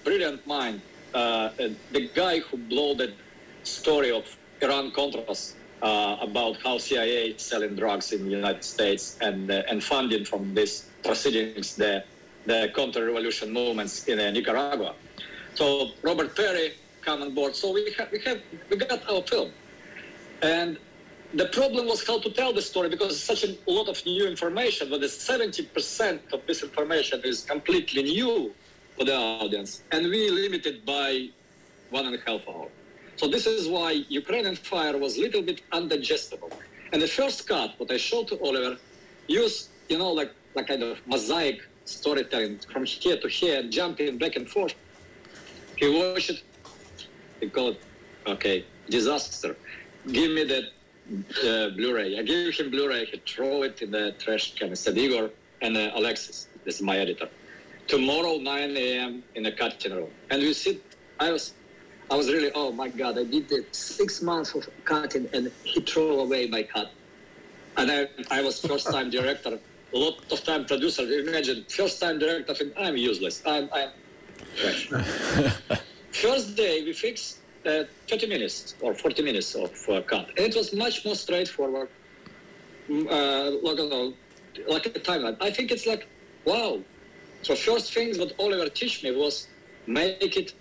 [0.04, 0.82] brilliant mind,
[1.14, 1.50] uh,
[1.92, 3.14] the guy who blew the
[3.70, 4.26] story of
[4.62, 9.64] Iran Contras uh, about how CIA is selling drugs in the United States and uh,
[9.70, 12.04] and funding from these proceedings the
[12.46, 14.96] the counter-revolution movements in uh, Nicaragua.
[15.56, 17.56] So Robert Parry come on board.
[17.56, 19.52] So we have we have we got our film,
[20.42, 20.78] and
[21.34, 24.90] the problem was how to tell the story because such a lot of new information.
[24.90, 28.54] But the 70% of this information is completely new
[28.98, 31.30] for the audience, and we limited by
[31.92, 32.68] one and a half hour.
[33.20, 36.52] So this is why Ukrainian Fire was a little bit undigestible.
[36.94, 38.78] And the first cut, what I showed to Oliver,
[39.28, 44.38] used, you know, like, like kind of mosaic storytelling from here to here, jumping back
[44.38, 44.74] and forth.
[45.76, 46.44] He watched it,
[47.42, 47.76] he called
[48.26, 48.58] okay,
[48.90, 49.58] disaster.
[50.18, 50.66] Give me that
[51.44, 52.18] uh, Blu-ray.
[52.20, 54.72] I gave him Blu-ray, he threw it in the trash can.
[54.72, 55.30] I said, Igor
[55.62, 57.28] and uh, Alexis, this is my editor
[57.90, 59.24] tomorrow 9 a.m.
[59.36, 60.12] in the cutting room.
[60.30, 60.80] And we sit,
[61.20, 61.54] I was,
[62.12, 65.82] I was really, oh my God, I did the six months of cutting and he
[65.82, 66.92] threw away my cut.
[67.78, 69.60] And I, I was first time director,
[69.94, 71.04] a lot of time producer.
[71.04, 73.44] Imagine first time director, I'm useless.
[73.46, 73.90] I'm, I'm
[76.12, 80.30] first day we fixed uh, 30 minutes or 40 minutes of uh, cut.
[80.30, 81.90] And it was much more straightforward,
[82.90, 83.80] mm, uh, like,
[84.68, 85.38] like a timeline.
[85.42, 86.08] I think it's like,
[86.46, 86.80] wow,
[87.44, 89.48] so first things what Oliver teach me was
[89.86, 90.54] make it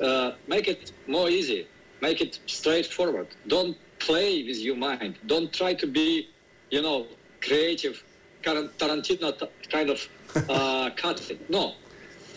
[0.00, 1.66] uh, make it more easy,
[2.00, 3.28] make it straightforward.
[3.46, 5.12] Don't play with your mind.
[5.26, 6.28] Don't try to be,
[6.70, 7.06] you know,
[7.46, 8.02] creative,
[8.42, 9.28] Tarantino
[9.70, 10.08] kind of
[10.48, 11.38] uh, cutting.
[11.48, 11.74] No,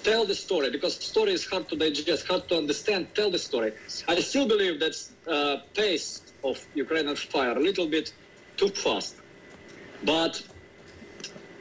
[0.03, 3.07] tell the story because story is hard to digest, hard to understand.
[3.15, 3.71] Tell the story.
[4.07, 4.95] I still believe that
[5.27, 8.11] uh, pace of Ukrainian fire a little bit
[8.57, 9.15] too fast,
[10.03, 10.33] but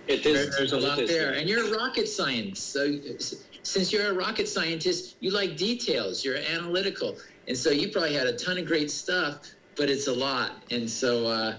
[0.09, 0.51] it is.
[0.51, 2.59] There- there's a lot there, and you're a rocket science.
[2.61, 2.83] So
[3.27, 6.25] s- since you're a rocket scientist, you like details.
[6.25, 7.17] You're analytical,
[7.49, 9.41] and so you probably had a ton of great stuff.
[9.77, 11.57] But it's a lot, and so uh,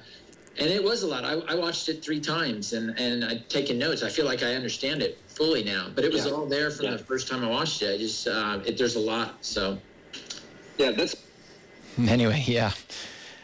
[0.59, 1.25] and it was a lot.
[1.25, 4.03] I, I watched it three times, and and I've taken notes.
[4.03, 5.87] I feel like I understand it fully now.
[5.95, 6.31] But it was Yeah.
[6.33, 6.91] all there from Yeah.
[6.91, 7.95] the first time I watched it.
[7.95, 9.37] I just uh, it, there's a lot.
[9.41, 9.79] So
[10.77, 11.15] Yeah, that's
[11.97, 12.71] Anyway, yeah.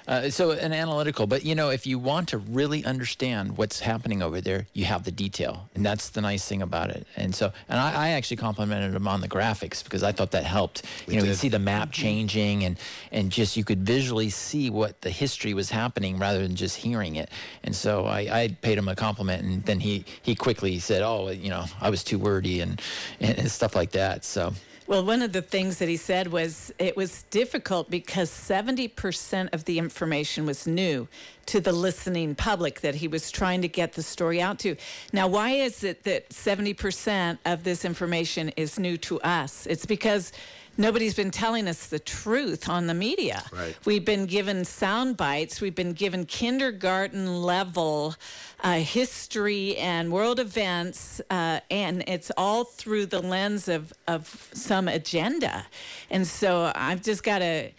[0.10, 4.24] Uh, so an analytical, but you know, if you want to really understand what's happening
[4.24, 7.06] over there, you have the detail, and that's the nice thing about it.
[7.16, 10.46] And so, and I, I actually complimented him on the graphics because I thought that
[10.46, 10.82] helped.
[11.06, 11.38] We You know, you did.
[11.38, 12.80] see the map changing, and
[13.12, 17.16] and just you could visually see what the history was happening rather than just hearing
[17.16, 17.30] it.
[17.64, 21.30] And so I, I paid him a compliment, and then he he quickly said, "Oh,
[21.30, 22.82] you know, I was too wordy," and,
[23.20, 24.26] and stuff like that.
[24.26, 24.54] So.
[24.90, 29.66] Well, one of the things that he said was it was difficult because 70% of
[29.66, 31.08] the information was new
[31.46, 34.76] to the listening public that he was trying to get the story out to.
[35.14, 39.68] Now, why is it that 70% of this information is new to us?
[39.68, 40.32] It's because
[40.80, 43.44] nobody's been telling us the truth on the media.
[43.52, 43.78] Right.
[43.86, 45.62] We've been given sound bites.
[45.62, 48.16] We've been given kindergarten level
[48.64, 54.88] uh, history and world events, uh, and it's all through the lens of, of some
[54.88, 55.68] agenda.
[56.10, 57.72] And so I've just got to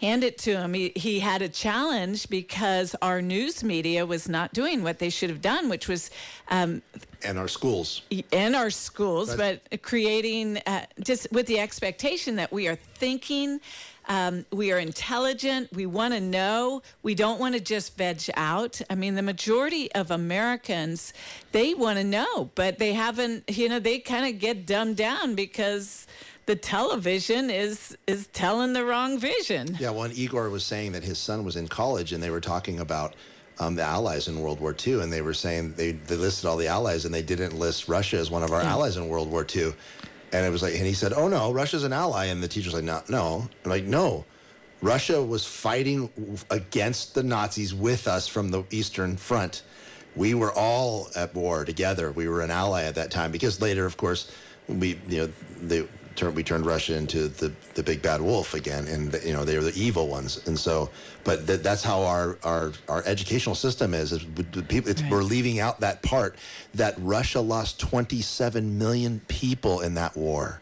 [0.00, 0.74] hand it to him.
[0.74, 5.30] He, he had a challenge because our news media was not doing what they should
[5.30, 6.10] have done, which was
[6.48, 6.82] um,
[7.24, 8.02] And our schools.
[8.30, 13.60] in our schools, That's- but creating uh, just with the expectation that we are thinking,
[14.08, 18.80] um, we are intelligent, we want to know, we don't want to just veg out.
[18.88, 21.12] I mean, the majority of Americans,
[21.52, 25.34] they want to know, but they haven't, you know, they kind of get dumbed down
[25.34, 26.06] because
[26.46, 29.76] the television is is telling the wrong vision.
[29.78, 32.80] Yeah, when Igor was saying that his son was in college and they were talking
[32.80, 33.14] about
[33.58, 36.56] um, the Allies in World War II, and they were saying they, they listed all
[36.56, 39.46] the Allies and they didn't list Russia as one of our allies in World War
[39.54, 39.72] II.
[40.32, 42.74] And it was like, and he said, "Oh no, Russia's an ally," and the teacher's
[42.74, 44.24] like, "No, no." I'm like, "No,
[44.82, 46.10] Russia was fighting
[46.50, 49.62] against the Nazis with us from the Eastern Front.
[50.14, 52.10] We were all at war together.
[52.10, 54.30] We were an ally at that time because later, of course,
[54.68, 58.86] we you know they turned we turned Russia into the the big bad wolf again,
[58.88, 60.46] and you know they were the evil ones.
[60.46, 60.90] And so,
[61.24, 64.12] but th- that's how our our our educational system is.
[64.12, 64.24] is
[64.68, 66.36] people, it's, we're leaving out that part
[66.74, 70.60] that Russia lost 27 million people in that war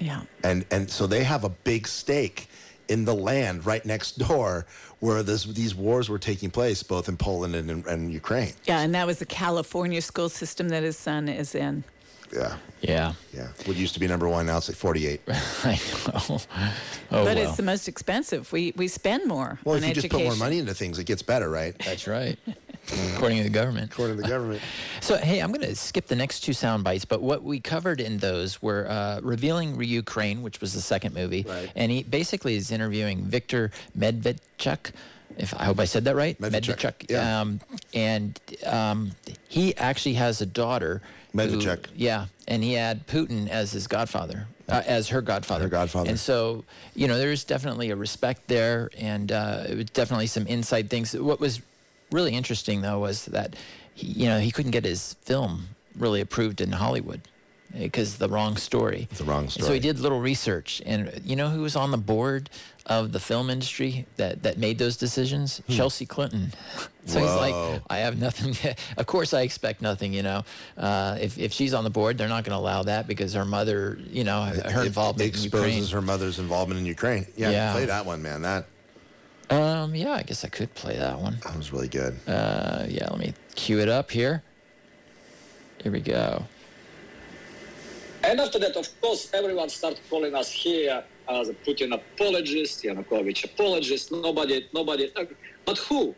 [0.00, 0.22] Yeah.
[0.42, 2.48] and and so they have a big stake
[2.88, 4.66] in the land right next door
[5.00, 8.52] where this these wars were taking place both in Poland and, in, and Ukraine.
[8.64, 11.84] Yeah, and that was the California school system that his son is in.
[12.34, 13.48] Yeah, Yeah, yeah.
[13.64, 15.20] What used to be number one now it's like 48.
[15.28, 16.20] I know.
[16.26, 16.38] Oh,
[17.10, 17.38] but well.
[17.38, 18.50] it's the most expensive.
[18.52, 20.10] We we spend more Well, on if you education.
[20.10, 21.78] just put more money into things, it gets better, right?
[21.84, 22.38] That's right.
[23.14, 23.92] According to the government.
[23.92, 24.60] According to the government.
[25.00, 28.00] So, hey, I'm going to skip the next two sound bites, but what we covered
[28.00, 31.70] in those were uh, revealing Ukraine, which was the second movie, Right.
[31.76, 34.92] and he basically is interviewing Victor Medvedchuk.
[35.36, 37.40] If I hope I said that right, Medvedchuk, yeah.
[37.40, 37.60] Um,
[37.92, 39.12] and um,
[39.48, 41.02] he actually has a daughter.
[41.34, 41.86] Medvedchuk.
[41.96, 45.64] yeah, and he had Putin as his godfather, uh, as her godfather.
[45.64, 46.08] Her godfather.
[46.10, 50.46] And so, you know, there's definitely a respect there, and uh, it was definitely some
[50.46, 51.14] inside things.
[51.14, 51.60] What was
[52.10, 53.56] really interesting, though, was that
[53.94, 57.20] he, you know he couldn't get his film really approved in Hollywood
[57.76, 59.08] because the wrong story.
[59.16, 61.98] The wrong And so he did little research, and you know who was on the
[61.98, 62.50] board
[62.86, 65.60] of the film industry that that made those decisions?
[65.68, 66.52] Chelsea Clinton.
[67.06, 67.36] so he's Hmm.
[67.36, 68.54] Like, I have nothing.
[68.96, 70.12] of course, I expect nothing.
[70.12, 70.44] You know,
[70.76, 73.44] uh, if if she's on the board, they're not going to allow that because her
[73.44, 75.64] mother, you know, her It involvement in Ukraine.
[75.64, 77.26] exposes her mother's involvement in Ukraine.
[77.36, 77.72] Yeah, Yeah.
[77.72, 78.42] play that one, man.
[78.42, 78.66] That
[79.50, 81.38] Um, yeah, I guess I could play that one.
[81.44, 82.18] that was really good.
[82.26, 84.42] Uh, yeah, let me cue it up here.
[85.82, 86.44] Here we go.
[88.24, 93.44] And after that, of course, everyone started calling us here as a Putin apologist, Yanukovych
[93.44, 94.12] apologist.
[94.12, 95.12] Nobody, nobody.
[95.66, 96.14] But who?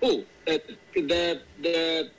[0.00, 0.24] Who?
[0.48, 0.58] Uh,
[0.94, 2.10] the the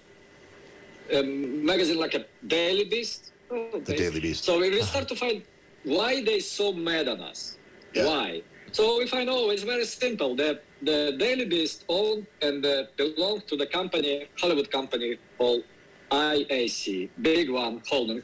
[1.18, 3.32] um, magazine like a Daily Beast.
[3.50, 4.44] Oh, The Daily Beast.
[4.44, 5.42] So we start to find
[5.84, 7.58] why they so mad on us.
[7.94, 8.06] Yeah.
[8.06, 8.42] Why?
[8.72, 10.36] So we find oh, it's very simple.
[10.36, 15.64] The the Daily Beast owned and uh, belonged to the company, Hollywood company called
[16.12, 18.22] IAC, big one holding.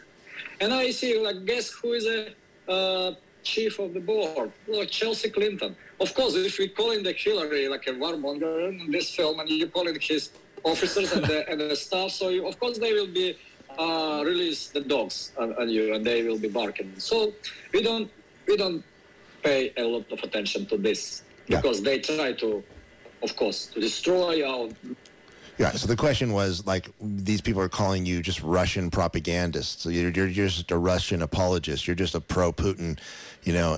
[0.60, 4.52] And I see, like, guess who is a uh, chief of the board?
[4.67, 5.76] Well, Chelsea Clinton.
[6.00, 9.50] Of course, if we call in the Hillary like a warmonger in this film, and
[9.50, 10.32] you call in his
[10.63, 13.38] officers and the, and the staff, so you, of course they will be
[13.78, 16.91] uh, release the dogs on, on you, and they will be barking.
[16.98, 17.34] So
[17.74, 18.12] we don't
[18.48, 18.84] we don't
[19.43, 21.58] pay a lot of attention to this Yeah.
[21.58, 22.63] because they try to,
[23.24, 24.69] of course, to destroy our
[25.60, 25.72] Yeah.
[25.72, 29.84] So the question was like, these people are calling you just Russian propagandists.
[29.84, 31.86] So you're, you're just a Russian apologist.
[31.86, 32.98] You're just a pro-Putin,
[33.43, 33.78] you know,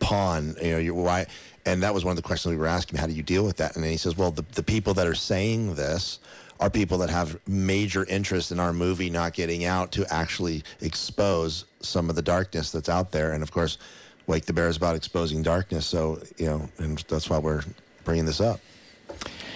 [0.00, 0.56] pawn.
[0.60, 1.26] You know, you're why.
[1.64, 2.98] And that was one of the questions we were asking.
[2.98, 3.76] How do you deal with that?
[3.76, 6.18] And then he says, well, the, the people that are saying this
[6.58, 11.66] are people that have major interest in our movie not getting out to actually expose
[11.82, 13.32] some of the darkness that's out there.
[13.32, 13.78] And of course,
[14.26, 15.86] Wake the Bear is about exposing darkness.
[15.86, 17.62] So, you know, and that's why we're
[18.04, 18.60] bringing this up.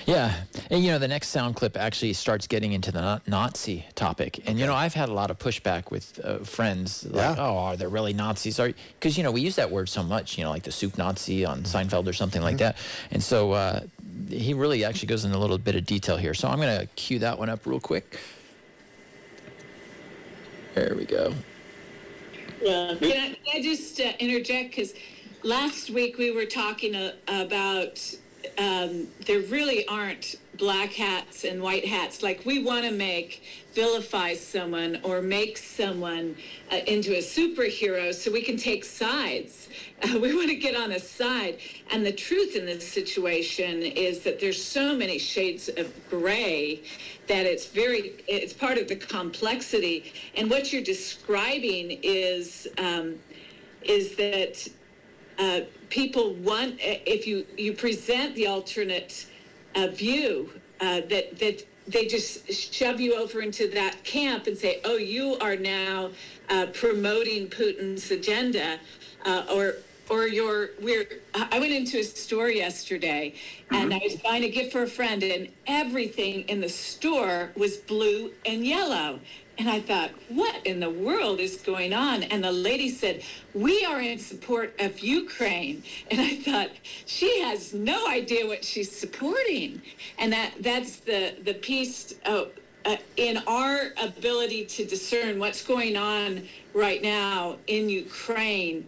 [0.07, 0.33] Yeah,
[0.71, 4.57] and you know the next sound clip actually starts getting into the Nazi topic, and
[4.57, 7.45] you know I've had a lot of pushback with uh, friends like, Yeah.
[7.45, 10.39] "Oh, are there really Nazis?" Are because you know we use that word so much,
[10.39, 12.77] you know, like the soup Nazi on Seinfeld or something like that,
[13.11, 13.81] and so uh,
[14.29, 16.35] he really actually goes into a little bit of detail here.
[16.35, 18.21] So I'm going to cue that one up real quick.
[20.75, 21.35] There we go.
[22.61, 24.71] Can I, can I just uh, interject?
[24.71, 24.95] Because
[25.43, 28.15] last week we were talking uh, about
[28.59, 32.23] um, there really aren't black hats and white hats.
[32.23, 33.43] Like we want to make
[33.75, 36.35] vilify someone or make someone
[36.73, 39.69] uh, into a superhero so we can take sides.
[40.03, 41.59] Uh, we want to get on a side.
[41.91, 46.83] And the truth in this situation is that there's so many shades of gray
[47.29, 50.13] that it's very it's part of the complexity.
[50.37, 53.17] And what you're describing is um,
[53.83, 54.69] is that
[55.39, 59.27] uh, people want if you you present the alternate
[59.75, 64.81] uh, view uh, that that they just shove you over into that camp and say,
[64.85, 66.11] "Oh, you are now
[66.49, 68.81] uh, promoting Putin's agenda,"
[69.25, 69.77] uh, or
[70.09, 71.07] or you're we're.
[71.35, 73.35] I went into a store yesterday
[73.71, 77.77] and I was buying a gift for a friend, and everything in the store was
[77.77, 79.21] blue and yellow.
[79.59, 82.23] And I thought, what in the world is going on?
[82.25, 83.23] And the lady said,
[83.55, 85.83] we are in support of Ukraine.
[86.11, 86.71] And I thought,
[87.07, 89.81] she has no idea what she's supporting.
[90.19, 92.47] And that that's the, the piece uh,
[92.85, 98.87] uh, in our ability to discern what's going on right now in Ukraine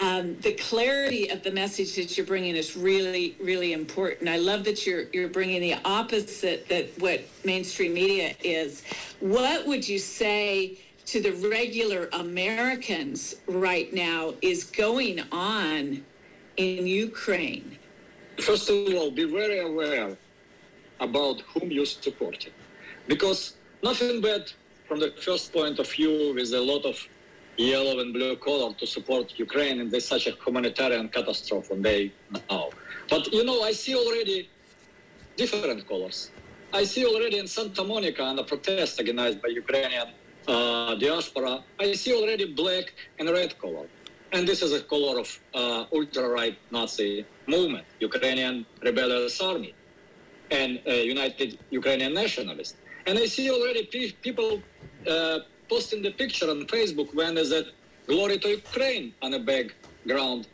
[0.00, 4.28] um, the clarity of the message that you're bringing is really, really important.
[4.28, 8.82] I love that you're you're bringing the opposite that what mainstream media is.
[9.20, 16.02] What would you say to the regular Americans right now is going on
[16.56, 17.78] in Ukraine?
[18.40, 20.16] First of all, be very aware
[21.00, 22.52] about whom you're supporting.
[23.06, 24.50] Because nothing bad
[24.88, 26.96] from the first point of view with a lot of
[27.56, 32.12] yellow and blue color to support Ukraine in this such a humanitarian catastrophe and they
[32.50, 32.68] now.
[33.08, 34.50] But you know, I see already
[35.36, 36.30] different colors.
[36.72, 40.08] I see already in Santa Monica on a protest organized by Ukrainian
[40.46, 43.86] uh, diaspora, I see already black and red color.
[44.32, 49.76] And this is a color of uh, ultra-right Nazi movement, Ukrainian Rebellious Army,
[50.50, 52.78] and uh, United Ukrainian Nationalists.
[53.06, 54.62] And I see already pe- people
[55.06, 55.38] uh,
[55.74, 57.64] posting the picture on Facebook when there's a
[58.10, 60.46] glory to Ukraine on the background.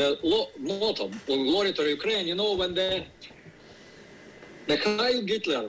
[0.00, 2.90] The lo- motto, glory to Ukraine, you know, when the,
[4.68, 5.64] the Heil Hitler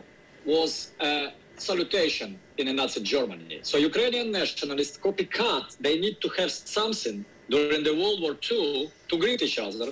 [0.53, 1.11] was a
[1.57, 3.59] salutation in a Nazi Germany.
[3.69, 7.17] So Ukrainian nationalists copycat, they need to have something
[7.53, 9.87] during the World War II to greet each other.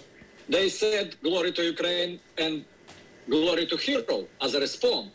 [0.55, 2.53] They said glory to Ukraine and
[3.33, 5.09] glory to hero as a response.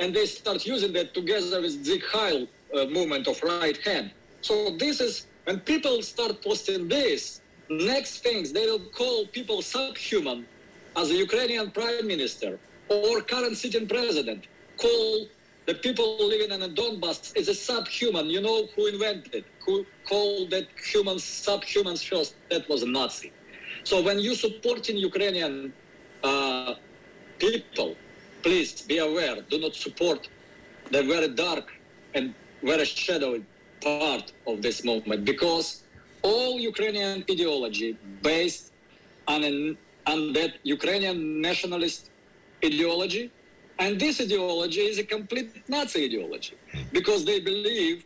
[0.00, 2.40] And they start using that together with Sieg Heil
[2.74, 4.12] uh, movement of right hand.
[4.40, 10.46] So this is when people start posting this, next things they will call people subhuman
[10.96, 14.46] as a Ukrainian prime minister or current sitting president
[14.78, 15.26] call
[15.66, 18.26] the people living in the Donbass is a subhuman.
[18.30, 22.36] You know who invented, who called that humans subhumans first?
[22.48, 23.32] That was a Nazi.
[23.84, 25.74] So when you supporting Ukrainian
[26.24, 26.74] uh,
[27.38, 27.96] people,
[28.42, 29.36] please be aware.
[29.50, 30.28] Do not support
[30.90, 31.66] the very dark
[32.14, 33.44] and very shadowy
[33.80, 35.84] part of this movement because
[36.22, 38.72] all Ukrainian ideology based
[39.26, 42.10] on, an, on that Ukrainian nationalist
[42.64, 43.30] ideology
[43.78, 46.56] and this ideology is a complete Nazi ideology
[46.92, 48.04] because they believe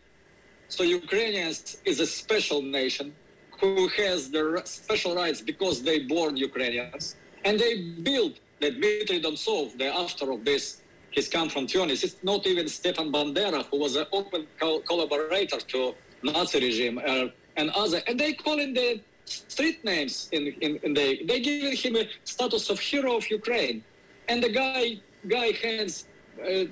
[0.69, 3.15] so Ukrainians is a special nation
[3.61, 7.73] who has the special rights because they born Ukrainians and they
[8.09, 10.82] built that Dmitry Dontsov, the author of this,
[11.13, 12.03] he's come from Tunis.
[12.05, 17.27] It's not even Stefan Bandera, who was an open co- collaborator to Nazi regime uh,
[17.57, 21.79] and other, and they call him the street names in, in, in the, they give
[21.79, 23.85] him a status of hero of Ukraine.
[24.29, 26.07] And the guy, guy hands
[26.41, 26.65] uh,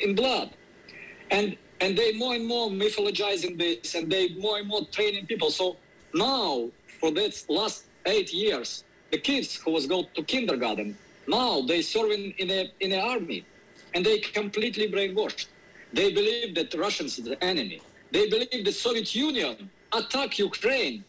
[0.00, 0.50] in blood.
[1.30, 5.50] And and they more and more mythologizing this, and they more and more training people.
[5.50, 5.76] So
[6.14, 6.70] now,
[7.00, 12.34] for this last eight years, the kids who was go to kindergarten now they serving
[12.38, 13.44] in a in the army,
[13.94, 15.46] and they completely brainwashed.
[15.92, 17.80] They believe that Russians is the enemy.
[18.10, 21.04] They believe the Soviet Union attacked Ukraine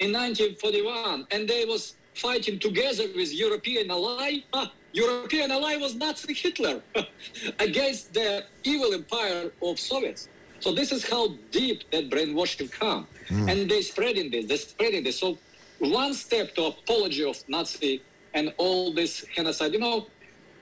[0.00, 4.38] in 1941, and they was fighting together with European ally.
[4.52, 6.80] Ah, European ally was Nazi Hitler
[7.60, 10.28] against the evil empire of Soviets.
[10.60, 13.06] So this is how deep that brainwashing come,
[13.50, 14.46] and they spreading this.
[14.46, 15.18] They spreading this.
[15.18, 15.38] So
[15.78, 18.02] one step to apology of Nazi
[18.34, 20.06] and all this genocide, you know,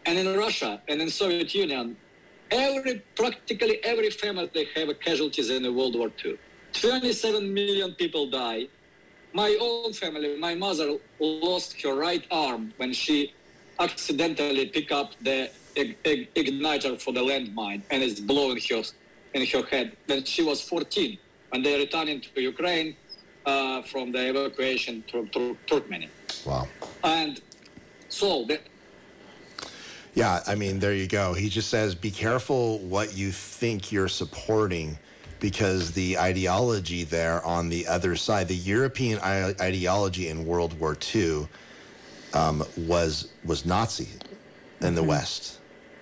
[0.06, 1.96] and in Russia and in Soviet Union,
[2.50, 6.36] every practically every family they have casualties in the World War II.
[6.74, 8.66] 27 million people die.
[9.32, 13.32] My own family, my mother lost her right arm when she
[13.80, 18.82] accidentally picked up the ig- ig- igniter for the landmine and it's blowing her
[19.34, 19.96] in her head.
[20.06, 21.18] When she was 14,
[21.50, 22.96] when they returning to Ukraine
[23.46, 25.56] uh, from the evacuation to, to.
[26.46, 26.68] Wow.
[27.02, 27.40] And
[28.08, 28.60] so the,
[30.14, 31.34] Yeah, I mean, there you go.
[31.34, 35.00] He just says, be careful what you think you're supporting
[35.40, 40.96] because the ideology there on the other side, the European I- ideology in World War
[41.14, 41.48] II
[42.32, 44.22] um, was was Nazi
[44.82, 45.60] in the West,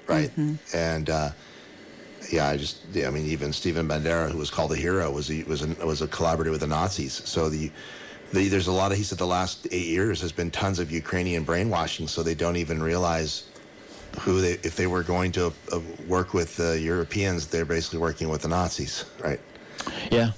[0.08, 0.32] right?
[0.72, 1.32] And uh,
[2.30, 5.30] yeah, I just, yeah, I mean, even Stephen Bandera, who was called a hero, was
[5.30, 7.22] a, was a, was a collaborator with the Nazis.
[7.28, 7.72] So the,
[8.32, 10.90] the there's a lot of he said the last eight years has been tons of
[10.92, 13.51] Ukrainian brainwashing, so they don't even realize
[14.20, 18.28] who they if they were going to uh, work with the Europeans, they're basically working
[18.28, 19.40] with the Nazis, right?
[20.10, 20.32] Yeah.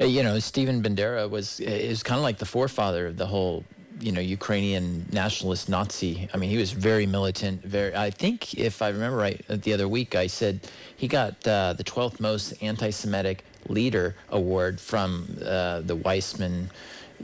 [0.00, 3.64] Uh, You know, Stephen Bandera was is kind of like the forefather of the whole,
[4.00, 6.28] you know, Ukrainian nationalist Nazi.
[6.32, 7.62] I mean, he was very militant.
[7.64, 7.94] Very.
[7.94, 10.60] I think if I remember right, uh, the other week I said
[10.96, 16.70] he got uh, the 12th most anti-Semitic leader award from uh, the Weissman.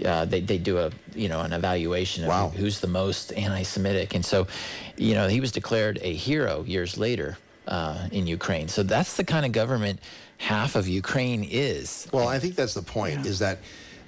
[0.05, 2.49] Uh, they they do a you know an evaluation of Wow.
[2.49, 4.47] who's the most anti-Semitic, and so,
[4.97, 7.37] you know, he was declared a hero years later
[7.69, 8.69] uh, in Ukraine.
[8.69, 10.01] So that's the kind of government
[10.39, 12.09] half of Ukraine is.
[12.13, 13.59] Well, I think that's the point is that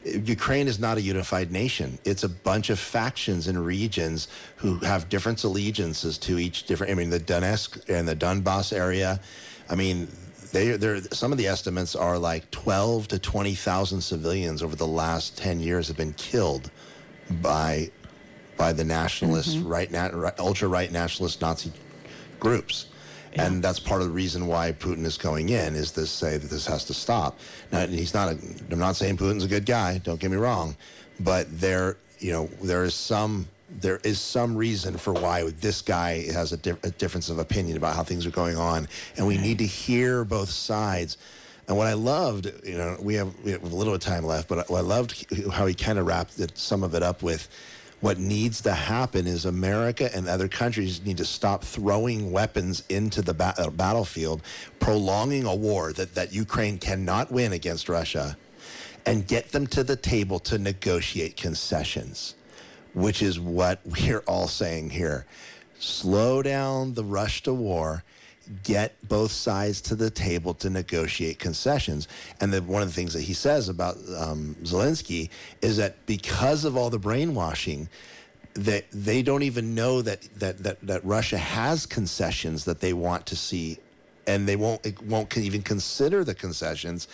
[0.04, 1.98] Ukraine is not a unified nation.
[2.04, 6.90] It's a bunch of factions and regions who have different allegiances to each different.
[6.90, 9.20] I mean, the Donetsk and the Donbass area.
[9.70, 10.08] I mean,
[10.52, 15.36] they they're some of the estimates are like 12 to 20,000 civilians over the last
[15.38, 16.70] 10 years have been killed
[17.40, 17.90] by
[18.56, 19.68] by the nationalist mm-hmm.
[19.68, 21.72] right, na- right ultra right nationalist Nazi
[22.38, 22.86] groups.
[23.34, 26.50] And that's part of the reason why Putin is going in is to say that
[26.50, 27.38] this has to stop.
[27.70, 28.28] Now he's not.
[28.28, 28.38] A,
[28.70, 29.98] I'm not saying Putin's a good guy.
[29.98, 30.76] Don't get me wrong,
[31.18, 33.48] but there, you know, there is some
[33.80, 37.76] there is some reason for why this guy has a, di- a difference of opinion
[37.76, 41.18] about how things are going on, and we need to hear both sides.
[41.68, 44.70] And what I loved, you know, we have, we have a little time left, but
[44.70, 47.48] I loved how he kind of wrapped it, some of it up with
[48.02, 53.22] what needs to happen is America and other countries need to stop throwing weapons into
[53.22, 54.42] the ba- uh, battlefield,
[54.80, 58.36] prolonging a war that, that Ukraine cannot win against Russia,
[59.06, 62.34] and get them to the table to negotiate concessions,
[62.94, 65.26] which is what we're all saying here.
[65.78, 68.04] Slow down the rush to war.
[68.64, 72.08] Get both sides to the table to negotiate concessions.
[72.40, 75.30] And one of the things that he says about um, Zelensky
[75.60, 77.88] is that because of all the brainwashing,
[78.54, 83.26] that they don't even know that, that, that, that Russia has concessions that they want
[83.26, 83.78] to see,
[84.26, 87.08] and they won't it won't even consider the concessions,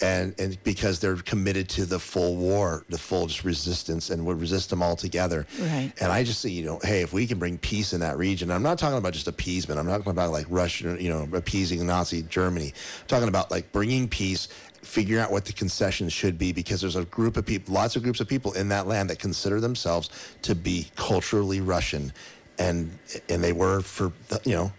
[0.00, 4.40] and and because they're committed to the full war, the full just resistance, and would
[4.40, 5.46] resist them altogether.
[5.60, 5.92] Right.
[6.00, 8.50] And I just see, you know, hey, if we can bring peace in that region,
[8.50, 9.78] I'm not talking about just appeasement.
[9.78, 12.72] I'm not talking about like Russia, you know, appeasing Nazi Germany.
[13.02, 14.48] I'm talking about like bringing peace,
[14.82, 18.02] figuring out what the concessions should be, because there's a group of people, lots of
[18.02, 20.10] groups of people in that land that consider themselves
[20.42, 22.12] to be culturally Russian,
[22.58, 22.90] and
[23.28, 24.72] and they were for the- you know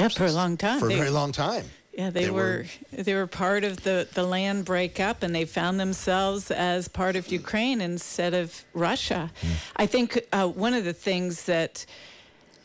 [0.00, 0.80] Yeah, for a long time.
[0.80, 1.64] for a very long time.
[1.92, 2.64] Yeah, they, They were,
[2.96, 7.16] were- they were part of the, the land breakup, and they found themselves as part
[7.16, 9.30] of Ukraine instead of Russia.
[9.76, 11.84] I think uh, one of the things that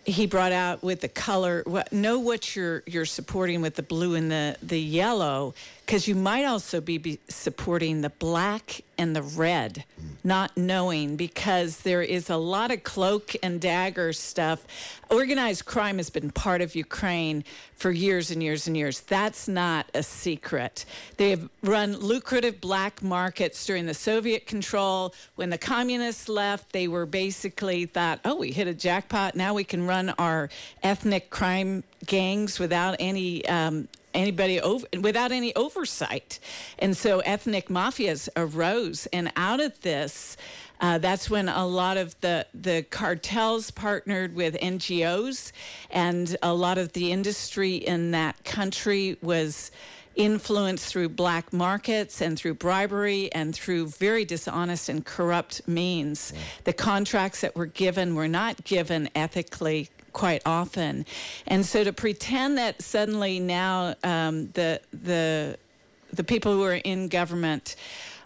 [0.05, 4.13] he brought out with the color, what, know what you're you're supporting with the blue
[4.13, 5.55] and the the yellow,
[5.85, 9.83] because you might also be, be supporting the black and the red,
[10.23, 14.65] not knowing because there is a lot of cloak and dagger stuff.
[15.11, 17.43] Organized crime has been part of Ukraine
[17.75, 19.01] for years and years and years.
[19.01, 20.85] That's not a secret.
[21.17, 25.13] They have run lucrative black markets during the Soviet control.
[25.35, 29.35] When the communists left, they were basically thought, oh, we hit a jackpot.
[29.35, 30.49] Now we can run our
[30.81, 36.39] ethnic crime gangs without any um, anybody over without any oversight,
[36.79, 40.37] and so ethnic mafias arose, and out of this.
[40.81, 45.53] Uh, that's when a lot of the, the cartels partnered with NGOs,
[45.89, 49.71] and a lot of the industry in that country was
[50.15, 56.33] influenced through black markets and through bribery and through very dishonest and corrupt means.
[56.63, 61.05] The contracts that were given were not given ethically quite often,
[61.45, 65.57] and so to pretend that suddenly now um, the the
[66.11, 67.75] the people who are in government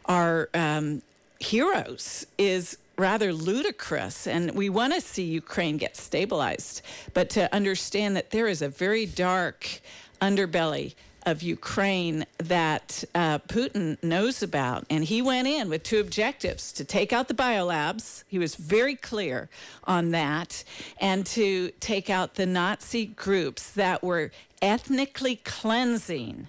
[0.06, 1.02] are um,
[1.40, 4.28] heroes is rather ludicrous.
[4.28, 6.82] And we want to see Ukraine get stabilized,
[7.14, 9.82] but to understand that there is a very dark
[10.22, 10.96] underbelly
[11.30, 14.86] of Ukraine that uh, Putin knows about.
[14.89, 18.23] And he went in with two objectives to take out the biolabs.
[18.27, 19.49] He was very clear
[19.86, 20.63] on that.
[20.99, 26.47] And to take out the Nazi groups that were ethnically cleansing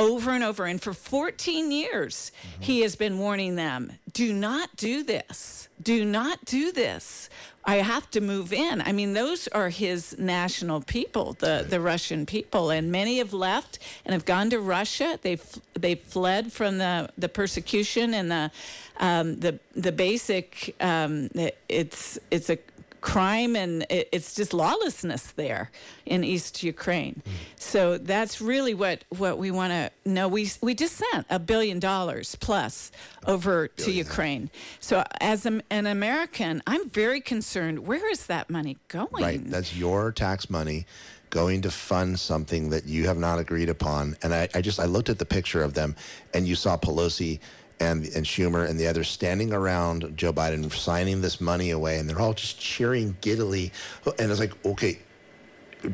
[0.00, 0.64] over and over.
[0.64, 2.62] And for 14 years, mm-hmm.
[2.62, 5.68] he has been warning them do not do this.
[5.80, 7.30] Do not do this.
[7.64, 8.80] I have to move in.
[8.80, 13.78] I mean, those are his national people, the, the Russian people, and many have left
[14.04, 15.18] and have gone to Russia.
[15.20, 15.44] They've
[15.74, 18.50] they've fled from the, the persecution and the
[18.98, 20.74] um, the the basic.
[20.80, 21.28] Um,
[21.68, 22.58] it's it's a
[23.00, 25.70] crime and it's just lawlessness there
[26.06, 27.22] in East Ukraine.
[27.24, 27.32] Mm.
[27.56, 30.28] So that's really what, what we want to know.
[30.28, 32.92] We, we just sent a billion dollars plus
[33.26, 34.50] over to Ukraine.
[34.80, 37.86] So as a, an American, I'm very concerned.
[37.86, 39.22] Where is that money going?
[39.22, 39.44] Right.
[39.44, 40.86] That's your tax money
[41.30, 44.16] going to fund something that you have not agreed upon.
[44.22, 45.94] And I, I just, I looked at the picture of them
[46.34, 47.38] and you saw Pelosi
[47.80, 52.08] and and Schumer and the others standing around Joe Biden signing this money away, and
[52.08, 53.72] they're all just cheering giddily.
[54.18, 54.98] And it's like, okay,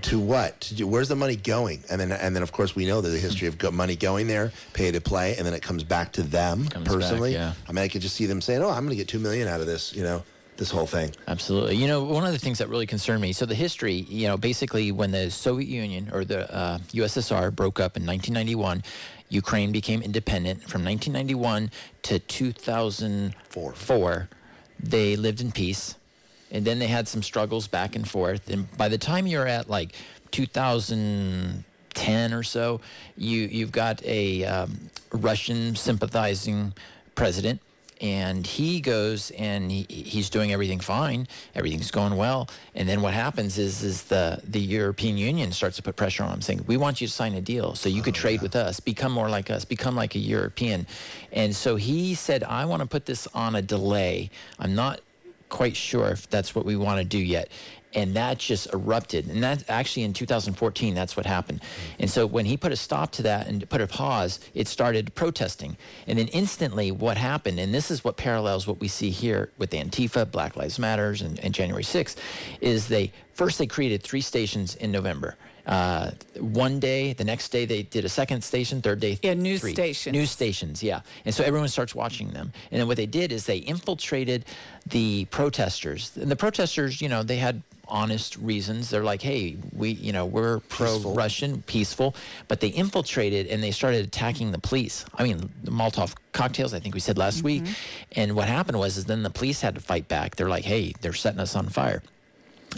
[0.03, 0.61] to what?
[0.63, 1.83] To do, where's the money going?
[1.89, 4.53] And then and then of course we know that the history of money going there,
[4.73, 7.33] pay to play, and then it comes back to them comes personally.
[7.33, 7.69] Back, yeah.
[7.69, 9.49] I mean, I could just see them saying, "Oh, I'm going to get two million
[9.49, 10.23] out of this," you know
[10.57, 11.13] this whole thing.
[11.29, 11.77] Absolutely.
[11.77, 13.33] You know, one of the things that really concerned me.
[13.33, 17.79] So the history, you know, basically when the Soviet Union or the uh, USSR broke
[17.79, 18.83] up in 1991,
[19.29, 21.71] Ukraine became independent from 1991
[22.03, 23.73] to 2004.
[23.73, 24.29] Four.
[24.79, 25.97] They lived in peace,
[26.51, 28.51] and then they had some struggles back and forth.
[28.51, 29.95] And by the time you're at like
[30.31, 32.81] 2010 or so,
[33.17, 36.75] you you've got a um, Russian sympathizing
[37.15, 37.61] president
[38.01, 43.15] and he goes and he, he's doing everything fine everything's going well and then what
[43.15, 46.77] happens is is the the european union starts to put pressure on him saying we
[46.77, 48.43] want you to sign a deal so you could oh, trade yeah.
[48.43, 50.87] with us become more like us become like a european.
[51.33, 54.31] And so he said i want to put this on a delay.
[54.59, 55.01] I'm not
[55.49, 57.49] quite sure if that's what we want to do yet
[57.95, 59.29] and that just erupted.
[59.29, 61.63] And that actually in 2014, that's what happened.
[61.99, 65.15] And so when he put a stop to that and put a pause, it started
[65.15, 65.77] protesting.
[66.07, 69.71] And then instantly, what happened, and this is what parallels what we see here with
[69.71, 72.17] Antifa, Black Lives Matters, and, and January 6th,
[72.61, 75.37] is they first they created three stations in November.
[75.67, 79.61] Uh, one day, the next day they did a second station, third day, yeah, news
[79.61, 79.73] three.
[79.73, 81.01] stations, news stations, yeah.
[81.25, 82.53] And so everyone starts watching them.
[82.71, 84.45] And then what they did is they infiltrated
[84.87, 86.17] the protesters.
[86.17, 88.91] And the protesters, you know, they had honest reasons.
[88.91, 92.15] They're like, hey, we, you know, we're pro-Russian, peaceful,
[92.49, 95.05] but they infiltrated and they started attacking the police.
[95.15, 97.47] I mean, the Molotov cocktails, I think we said last mm-hmm.
[97.47, 97.77] week.
[98.13, 100.37] And what happened was, is then the police had to fight back.
[100.37, 102.03] They're like, hey, they're setting us on fire.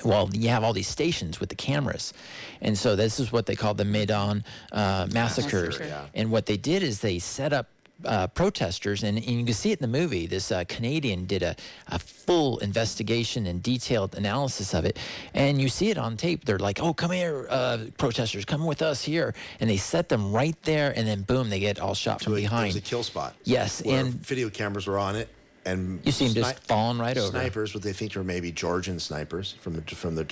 [0.04, 2.12] Well, you have all these stations with the cameras.
[2.60, 5.78] And so this is what they call the Maidan uh, massacres.
[5.78, 6.06] Massacre, yeah.
[6.14, 7.68] And what they did is they set up
[8.04, 10.26] uh, protesters, and, and, you can see it in the movie.
[10.26, 11.56] This uh, Canadian did a,
[11.88, 14.98] a, full investigation and detailed analysis of it,
[15.34, 16.44] and you see it on tape.
[16.44, 20.32] They're like, "Oh, come here, uh, protesters, come with us here," and they set them
[20.32, 22.70] right there, and then boom, they get all shot from behind.
[22.70, 23.34] It was a kill spot.
[23.44, 25.28] Yes, and video cameras were on it,
[25.64, 27.30] and you see them just falling right over.
[27.30, 30.26] Snipers, what they think are maybe Georgian snipers from the from the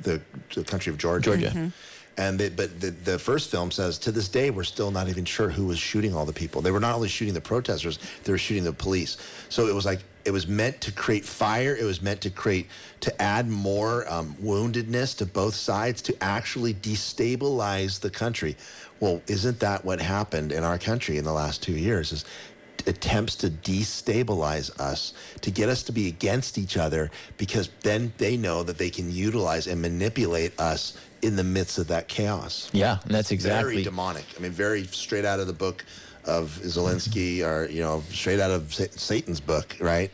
[0.00, 0.20] the,
[0.54, 1.30] the country of Georgia.
[1.30, 1.48] Georgia.
[1.48, 1.68] Mm-hmm.
[2.16, 5.24] And they, but the, the first film says to this day we're still not even
[5.24, 6.62] sure who was shooting all the people.
[6.62, 9.16] They were not only shooting the protesters, they were shooting the police.
[9.48, 11.76] So it was like it was meant to create fire.
[11.76, 12.68] It was meant to create
[13.00, 18.56] to add more um, woundedness to both sides to actually destabilize the country.
[19.00, 22.12] Well, isn't that what happened in our country in the last two years?
[22.12, 22.24] Is
[22.86, 28.36] attempts to destabilize us, to get us to be against each other, because then they
[28.36, 32.68] know that they can utilize and manipulate us in the midst of that chaos.
[32.72, 34.24] Yeah, that's exactly very demonic.
[34.36, 35.84] I mean, very straight out of the book
[36.24, 40.10] of Zelensky, or you know, straight out of Satan's book, right?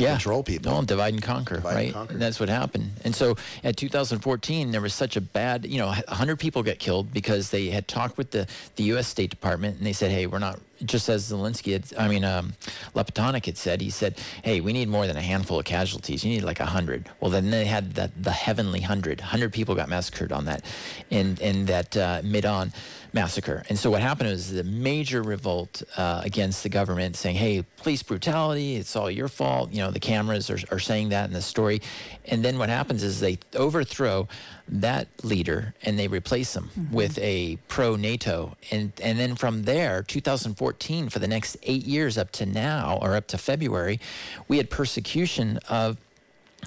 [0.00, 0.72] To control people.
[0.72, 1.92] No, divide and conquer, Divide and right?
[1.94, 2.14] conquer.
[2.14, 2.90] that's what happened.
[3.04, 7.12] And so at 2014, there was such a bad, you know, 100 people got killed
[7.12, 9.06] because they had talked with the, the U.S.
[9.08, 12.52] State Department and they said, hey, we're not, just as Zelensky had, I mean, um,
[12.94, 16.24] Lopatonok had said, he said, hey, we need more than a handful of casualties.
[16.24, 17.08] You need like 100.
[17.20, 19.20] Well, then they had that, the heavenly 100.
[19.20, 20.64] 100 people got massacred on that,
[21.10, 22.72] in, in that uh, Maidan
[23.16, 23.64] massacre.
[23.70, 28.02] And so what happened was the major revolt uh, against the government saying, hey, police
[28.02, 29.72] brutality, it's all your fault.
[29.72, 31.80] You know, the cameras are, are saying that in the story.
[32.26, 34.28] And then what happens is they overthrow
[34.68, 38.54] that leader and they replace him with a pro NATO.
[38.70, 43.16] And, and then from there, 2014, for the next eight years up to now, or
[43.16, 43.98] up to February,
[44.46, 45.96] we had persecution of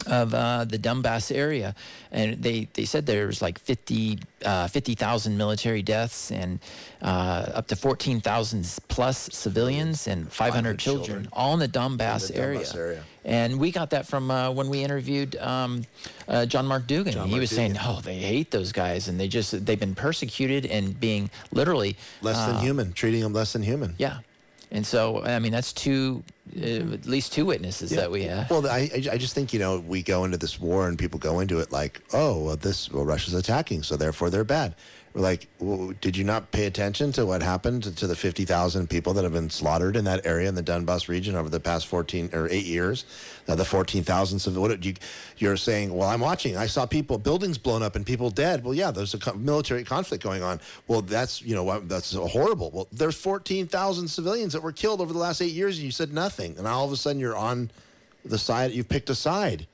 [0.07, 1.75] of uh, the Donbass area,
[2.11, 6.59] and they, they said there was like 50 uh, 50,000 military deaths and
[7.01, 11.29] uh, up to 14,000 plus civilians and 500 children, children.
[11.33, 12.59] all in the Donbass, In the area.
[12.61, 13.03] Donbass area.
[13.25, 15.83] And we got that from uh, when we interviewed um,
[16.27, 17.13] uh, John Mark Dougan.
[17.13, 17.97] John he Mark was saying, Dougan.
[17.97, 22.43] "Oh, they hate those guys, and they just they've been persecuted and being literally less
[22.45, 23.93] than uh, human, treating them less than human.
[23.97, 24.19] Yeah,
[24.71, 26.23] and so I mean that's two,
[26.57, 28.49] uh, at least two witnesses that we have.
[28.49, 31.19] Well, I, I I just think you know we go into this war and people
[31.19, 34.75] go into it like, oh, well, this well Russia's attacking, so therefore they're bad.
[35.19, 39.11] Like, well, did you not pay attention to what happened to, the fifty thousand people
[39.13, 42.29] that have been slaughtered in that area in the Donbass region over the past fourteen
[42.31, 43.03] or eight years?
[43.45, 44.61] Uh, the fourteen thousand civil.
[44.61, 44.93] What you
[45.37, 45.93] you're saying?
[45.93, 46.55] Well, I'm watching.
[46.55, 48.63] I saw people buildings blown up and people dead.
[48.63, 50.61] Well, yeah, there's a co- military conflict going on.
[50.87, 52.71] Well, that's you know that's horrible.
[52.71, 55.91] Well, there's fourteen thousand civilians that were killed over the last eight years, and you
[55.91, 56.57] said nothing.
[56.57, 57.71] And all of a sudden, you're on
[58.23, 58.71] the side.
[58.71, 59.67] You've picked a side.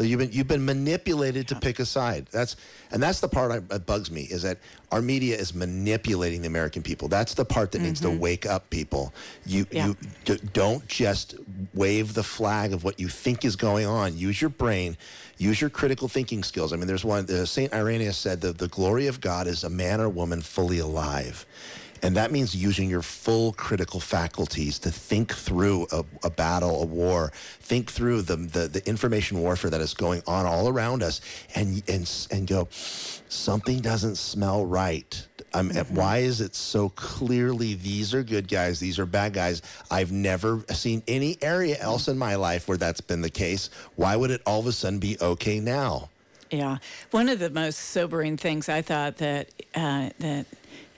[0.00, 2.26] You've been you've been manipulated to pick a side.
[2.30, 2.56] That's
[2.90, 4.58] and that's the part I, that bugs me is that
[4.90, 7.08] our media is manipulating the American people.
[7.08, 9.12] That's the part that needs to wake up people.
[9.46, 9.86] You Yeah.
[9.88, 11.34] you d- don't just
[11.74, 14.16] wave the flag of what you think is going on.
[14.16, 14.96] Use your brain.
[15.38, 16.72] Use your critical thinking skills.
[16.72, 17.24] I mean, there's one.
[17.30, 20.78] Uh, Saint Irenaeus said that the glory of God is a man or woman fully
[20.78, 21.46] alive.
[22.02, 26.86] And that means using your full critical faculties to think through a, a battle, a
[26.86, 31.20] war, think through the, the, the information warfare that is going on all around us
[31.54, 35.26] and, and, and go, something doesn't smell right.
[35.52, 39.62] Um, and Why is it so clearly these are good guys, these are bad guys?
[39.90, 43.68] I've never seen any area else in my life where that's been the case.
[43.96, 46.08] Why would it all of a sudden be okay now?
[46.50, 46.78] Yeah,
[47.12, 50.46] one of the most sobering things I thought that uh, that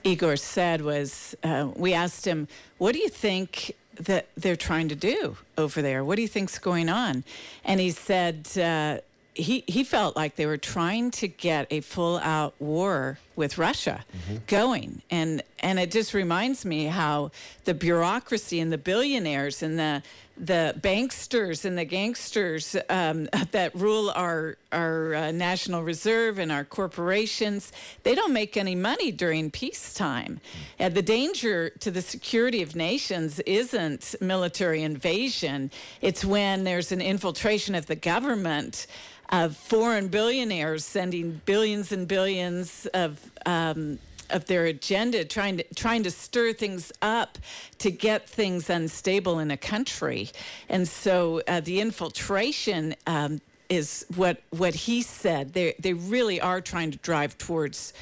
[0.03, 2.47] Igor said was, uh, we asked him,
[2.77, 6.03] "What do you think that they're trying to do over there?
[6.03, 7.23] What do you think's going on?"
[7.63, 8.97] And he said uh,
[9.33, 14.05] he he felt like they were trying to get a full out war with Russia
[14.47, 17.31] going, and and it just reminds me how
[17.65, 20.03] the bureaucracy and the billionaires and the
[20.37, 26.63] the banksters and the gangsters um, that rule our our uh, national reserve and our
[26.63, 27.71] corporations
[28.01, 30.39] they don't make any money during peacetime.
[30.79, 35.69] And the danger to the security of nations isn't military invasion.
[36.01, 38.87] It's when there's an infiltration of the government
[39.29, 43.99] of foreign billionaires sending billions and billions of um,
[44.33, 47.37] of their agenda, trying to trying to stir things up
[47.77, 50.29] to get things unstable in a country,
[50.69, 55.53] and so uh, the infiltration um, is what what he said.
[55.53, 57.93] They they really are trying to drive towards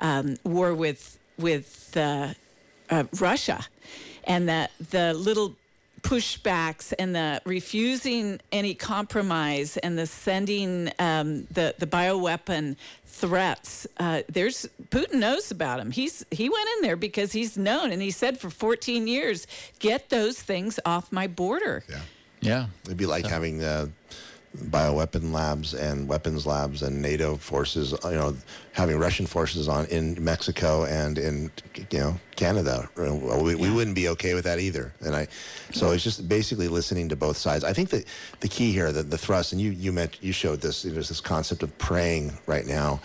[0.00, 2.34] um, war with with uh,
[2.90, 3.64] uh, Russia,
[4.24, 5.56] and that the little
[6.02, 13.86] pushbacks and the refusing any compromise and the sending um, the the bioweapon threats.
[13.98, 15.90] Uh, there's Putin knows about him.
[15.90, 19.46] He's he went in there because he's known and he said for 14 years,
[19.78, 21.84] get those things off my border.
[21.88, 22.00] Yeah.
[22.40, 22.66] yeah.
[22.84, 23.88] It'd be like having uh,
[24.56, 28.36] bioweapon labs and weapons labs and NATO forces, you know,
[28.72, 31.50] having Russian forces on in Mexico and in,
[31.90, 32.88] you know, Canada.
[32.96, 34.94] We, we wouldn't be okay with that either.
[35.00, 35.26] And I,
[35.72, 37.64] so it's just basically listening to both sides.
[37.64, 38.04] I think that
[38.38, 40.82] the key here, the, the thrust, and you you meant you showed this.
[40.82, 43.00] There's this concept of praying right now.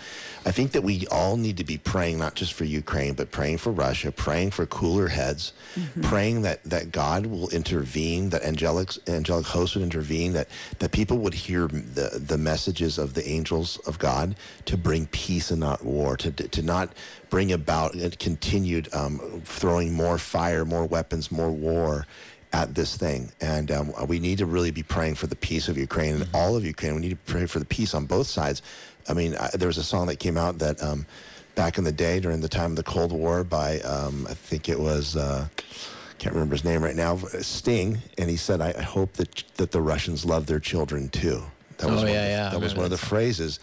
[0.45, 3.59] I think that we all need to be praying not just for Ukraine, but praying
[3.59, 6.01] for Russia, praying for cooler heads, mm-hmm.
[6.01, 11.17] praying that, that God will intervene, that angelic angelic hosts would intervene, that, that people
[11.19, 15.83] would hear the, the messages of the angels of God to bring peace and not
[15.83, 16.93] war, to, to not
[17.33, 22.05] bring about a continued um, throwing more fire, more weapons, more war
[22.51, 23.31] at this thing.
[23.41, 26.55] And um, we need to really be praying for the peace of Ukraine and all
[26.55, 26.93] of Ukraine.
[26.93, 28.61] We need to pray for the peace on both sides.
[29.09, 31.07] I mean, I, there was a song that came out that um,
[31.55, 34.69] back in the day during the time of the Cold War by, um, I think
[34.69, 35.47] it was, uh,
[36.19, 39.71] can't remember his name right now, Sting, and he said, "I, I hope that that
[39.71, 41.41] the Russians love their children too."
[41.77, 43.59] That Oh, one yeah, of yeah, That was one of the phrases.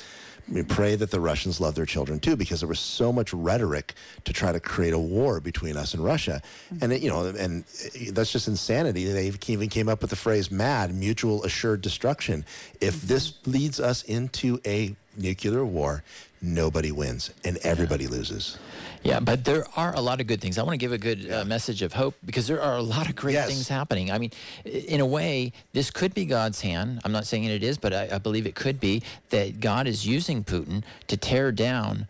[0.50, 3.94] We pray that the Russians love their children too, because there was so much rhetoric
[4.24, 6.42] to try to create a war between us and Russia,
[6.72, 6.82] mm-hmm.
[6.82, 7.64] and it, you know, and
[8.10, 9.04] that's just insanity.
[9.04, 12.44] They even came up with the phrase "MAD," mutual assured destruction.
[12.80, 13.06] If mm-hmm.
[13.06, 16.02] this leads us into a nuclear war,
[16.42, 18.58] nobody wins and everybody loses.
[19.02, 20.58] Yeah, but there are a lot of good things.
[20.58, 23.08] I want to give a good uh, message of hope because there are a lot
[23.08, 23.48] of great Yes.
[23.48, 24.10] things happening.
[24.10, 24.30] I mean,
[24.64, 27.00] in a way, this could be God's hand.
[27.04, 30.06] I'm not saying it is, but I, I believe it could be that God is
[30.06, 32.08] using Putin to tear down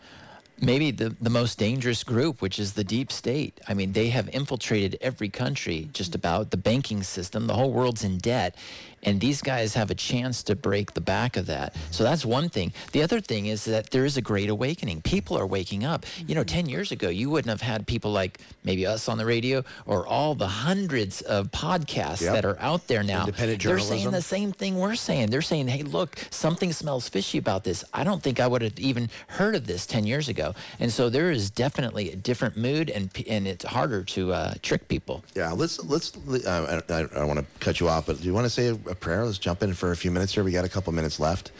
[0.61, 3.59] maybe the, the most dangerous group, which is the deep state.
[3.69, 7.47] I mean, they have infiltrated every country, just about the banking system.
[7.47, 8.55] The whole world's in debt.
[9.03, 11.75] And these guys have a chance to break the back of that.
[11.91, 12.73] So that's one thing.
[12.93, 15.03] The other thing is that there is a great awakening.
[15.03, 16.05] People are waking up.
[16.27, 19.25] You know, 10 years ago, you wouldn't have had people like maybe us on the
[19.25, 22.35] radio or all the hundreds of podcasts Yep.
[22.35, 23.21] that are out there now.
[23.21, 23.89] Independent journalism.
[23.89, 25.31] They're saying the same thing we're saying.
[25.31, 27.85] They're saying, hey, look, something smells fishy about this.
[27.95, 30.55] I don't think I would have even heard of this 10 years ago.
[30.79, 34.89] And so there is definitely a different mood, and, and it's harder to uh, trick
[34.89, 35.25] people.
[35.35, 36.13] Yeah, let's let's.
[36.29, 38.77] Uh, I, I don't want to cut you off, but do you want to say
[38.91, 39.25] a, prayer?
[39.25, 40.45] Let's jump in for a few minutes here.
[40.45, 41.53] We got a couple minutes left.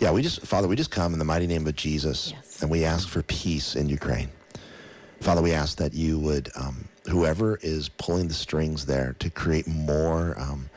[0.00, 2.62] Yeah, we just Father, we just come in the mighty name of Jesus, Yes.
[2.62, 4.30] and we ask for peace in Ukraine.
[5.20, 9.66] Father, we ask that you would, um, whoever is pulling the strings there, to create
[9.66, 10.70] more, um,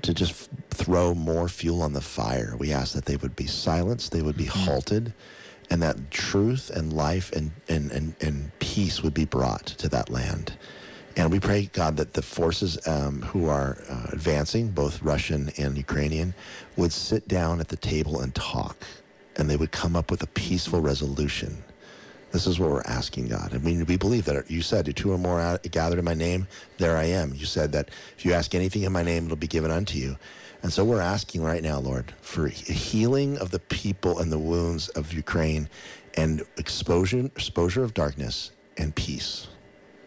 [0.00, 2.56] to just throw more fuel on the fire.
[2.58, 5.12] We ask that they would be silenced, they would be halted,
[5.70, 10.08] and that truth and life and, and, and, and peace would be brought to that
[10.08, 10.54] land.
[11.16, 15.76] And we pray, God, that the forces um, who are uh, advancing, both Russian and
[15.76, 16.34] Ukrainian,
[16.76, 18.76] would sit down at the table and talk,
[19.36, 21.62] and they would come up with a peaceful resolution.
[22.32, 23.54] This is what we're asking, God.
[23.54, 26.48] I mean, we believe that you said, two or more out- gathered in my name,
[26.78, 27.32] there I am.
[27.32, 30.16] You said that if you ask anything in my name, it'll be given unto you.
[30.64, 34.88] And so we're asking right now, Lord, for healing of the people and the wounds
[34.90, 35.68] of Ukraine
[36.14, 39.46] and exposure, exposure of darkness and peace.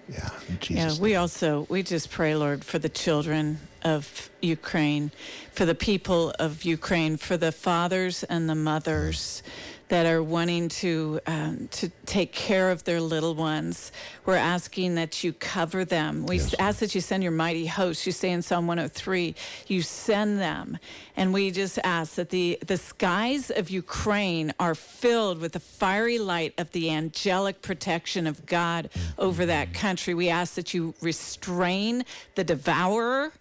[0.10, 0.30] Yeah,
[0.70, 5.12] in Yeah, we also we just pray, Lord, for the children of Ukraine,
[5.52, 9.44] for the people of Ukraine, for the fathers and the mothers
[9.90, 13.92] that are wanting to um, to take care of their little ones.
[14.26, 16.26] We're asking that you cover them.
[16.26, 16.54] We Yes.
[16.60, 18.06] ask that you send your mighty host.
[18.06, 19.34] You say in Psalm 103,
[19.68, 20.78] you send them,
[21.16, 26.20] and we just ask that the the skies of Ukraine are filled with the fiery
[26.20, 30.14] light of the angelic protection of God over that country.
[30.14, 32.04] We ask that you restrain
[32.36, 33.32] the devourer,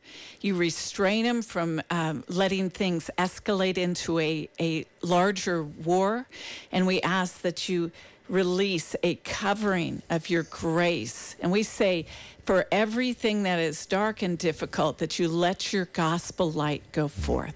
[0.41, 6.27] you restrain him from um, letting things escalate into a, a larger war,
[6.73, 7.91] and we ask that you
[8.29, 11.37] release a covering of your grace.
[11.41, 12.07] And we say,
[12.45, 17.55] for everything that is dark and difficult, that you let your gospel light go forth.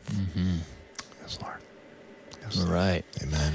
[1.22, 1.55] Yes, Lord.
[2.43, 2.68] Yes, Lord.
[2.70, 3.05] right.
[3.22, 3.53] Amen.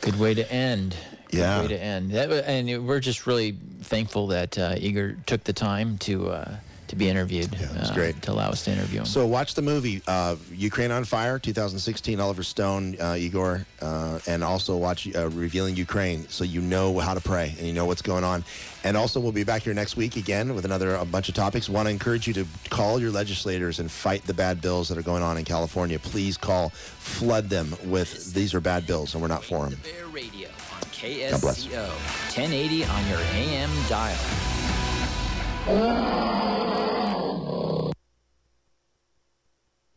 [0.00, 0.96] Good way to end.
[1.30, 1.62] Good Yeah.
[1.62, 2.10] way to end.
[2.12, 6.54] That, and we're just really thankful that uh, Igor took the time to uh,
[6.92, 7.48] to be interviewed.
[7.54, 8.20] Yeah, it was uh, great.
[8.22, 9.06] To allow us to interview him.
[9.06, 14.44] So watch the movie uh, Ukraine on Fire, 2016, Oliver Stone, uh, Igor, uh, and
[14.44, 18.02] also watch uh, Revealing Ukraine, so you know how to pray and you know what's
[18.02, 18.44] going on.
[18.84, 21.66] And also, we'll be back here next week again with another a bunch of topics.
[21.66, 25.02] Want to encourage you to call your legislators and fight the bad bills that are
[25.02, 25.98] going on in California.
[25.98, 29.78] Please call, flood them with these are bad bills, and we're not for them.
[29.82, 31.88] The Bear Radio on KSCO
[32.36, 34.91] 1080 on your AM dial.
[35.64, 36.02] Oh.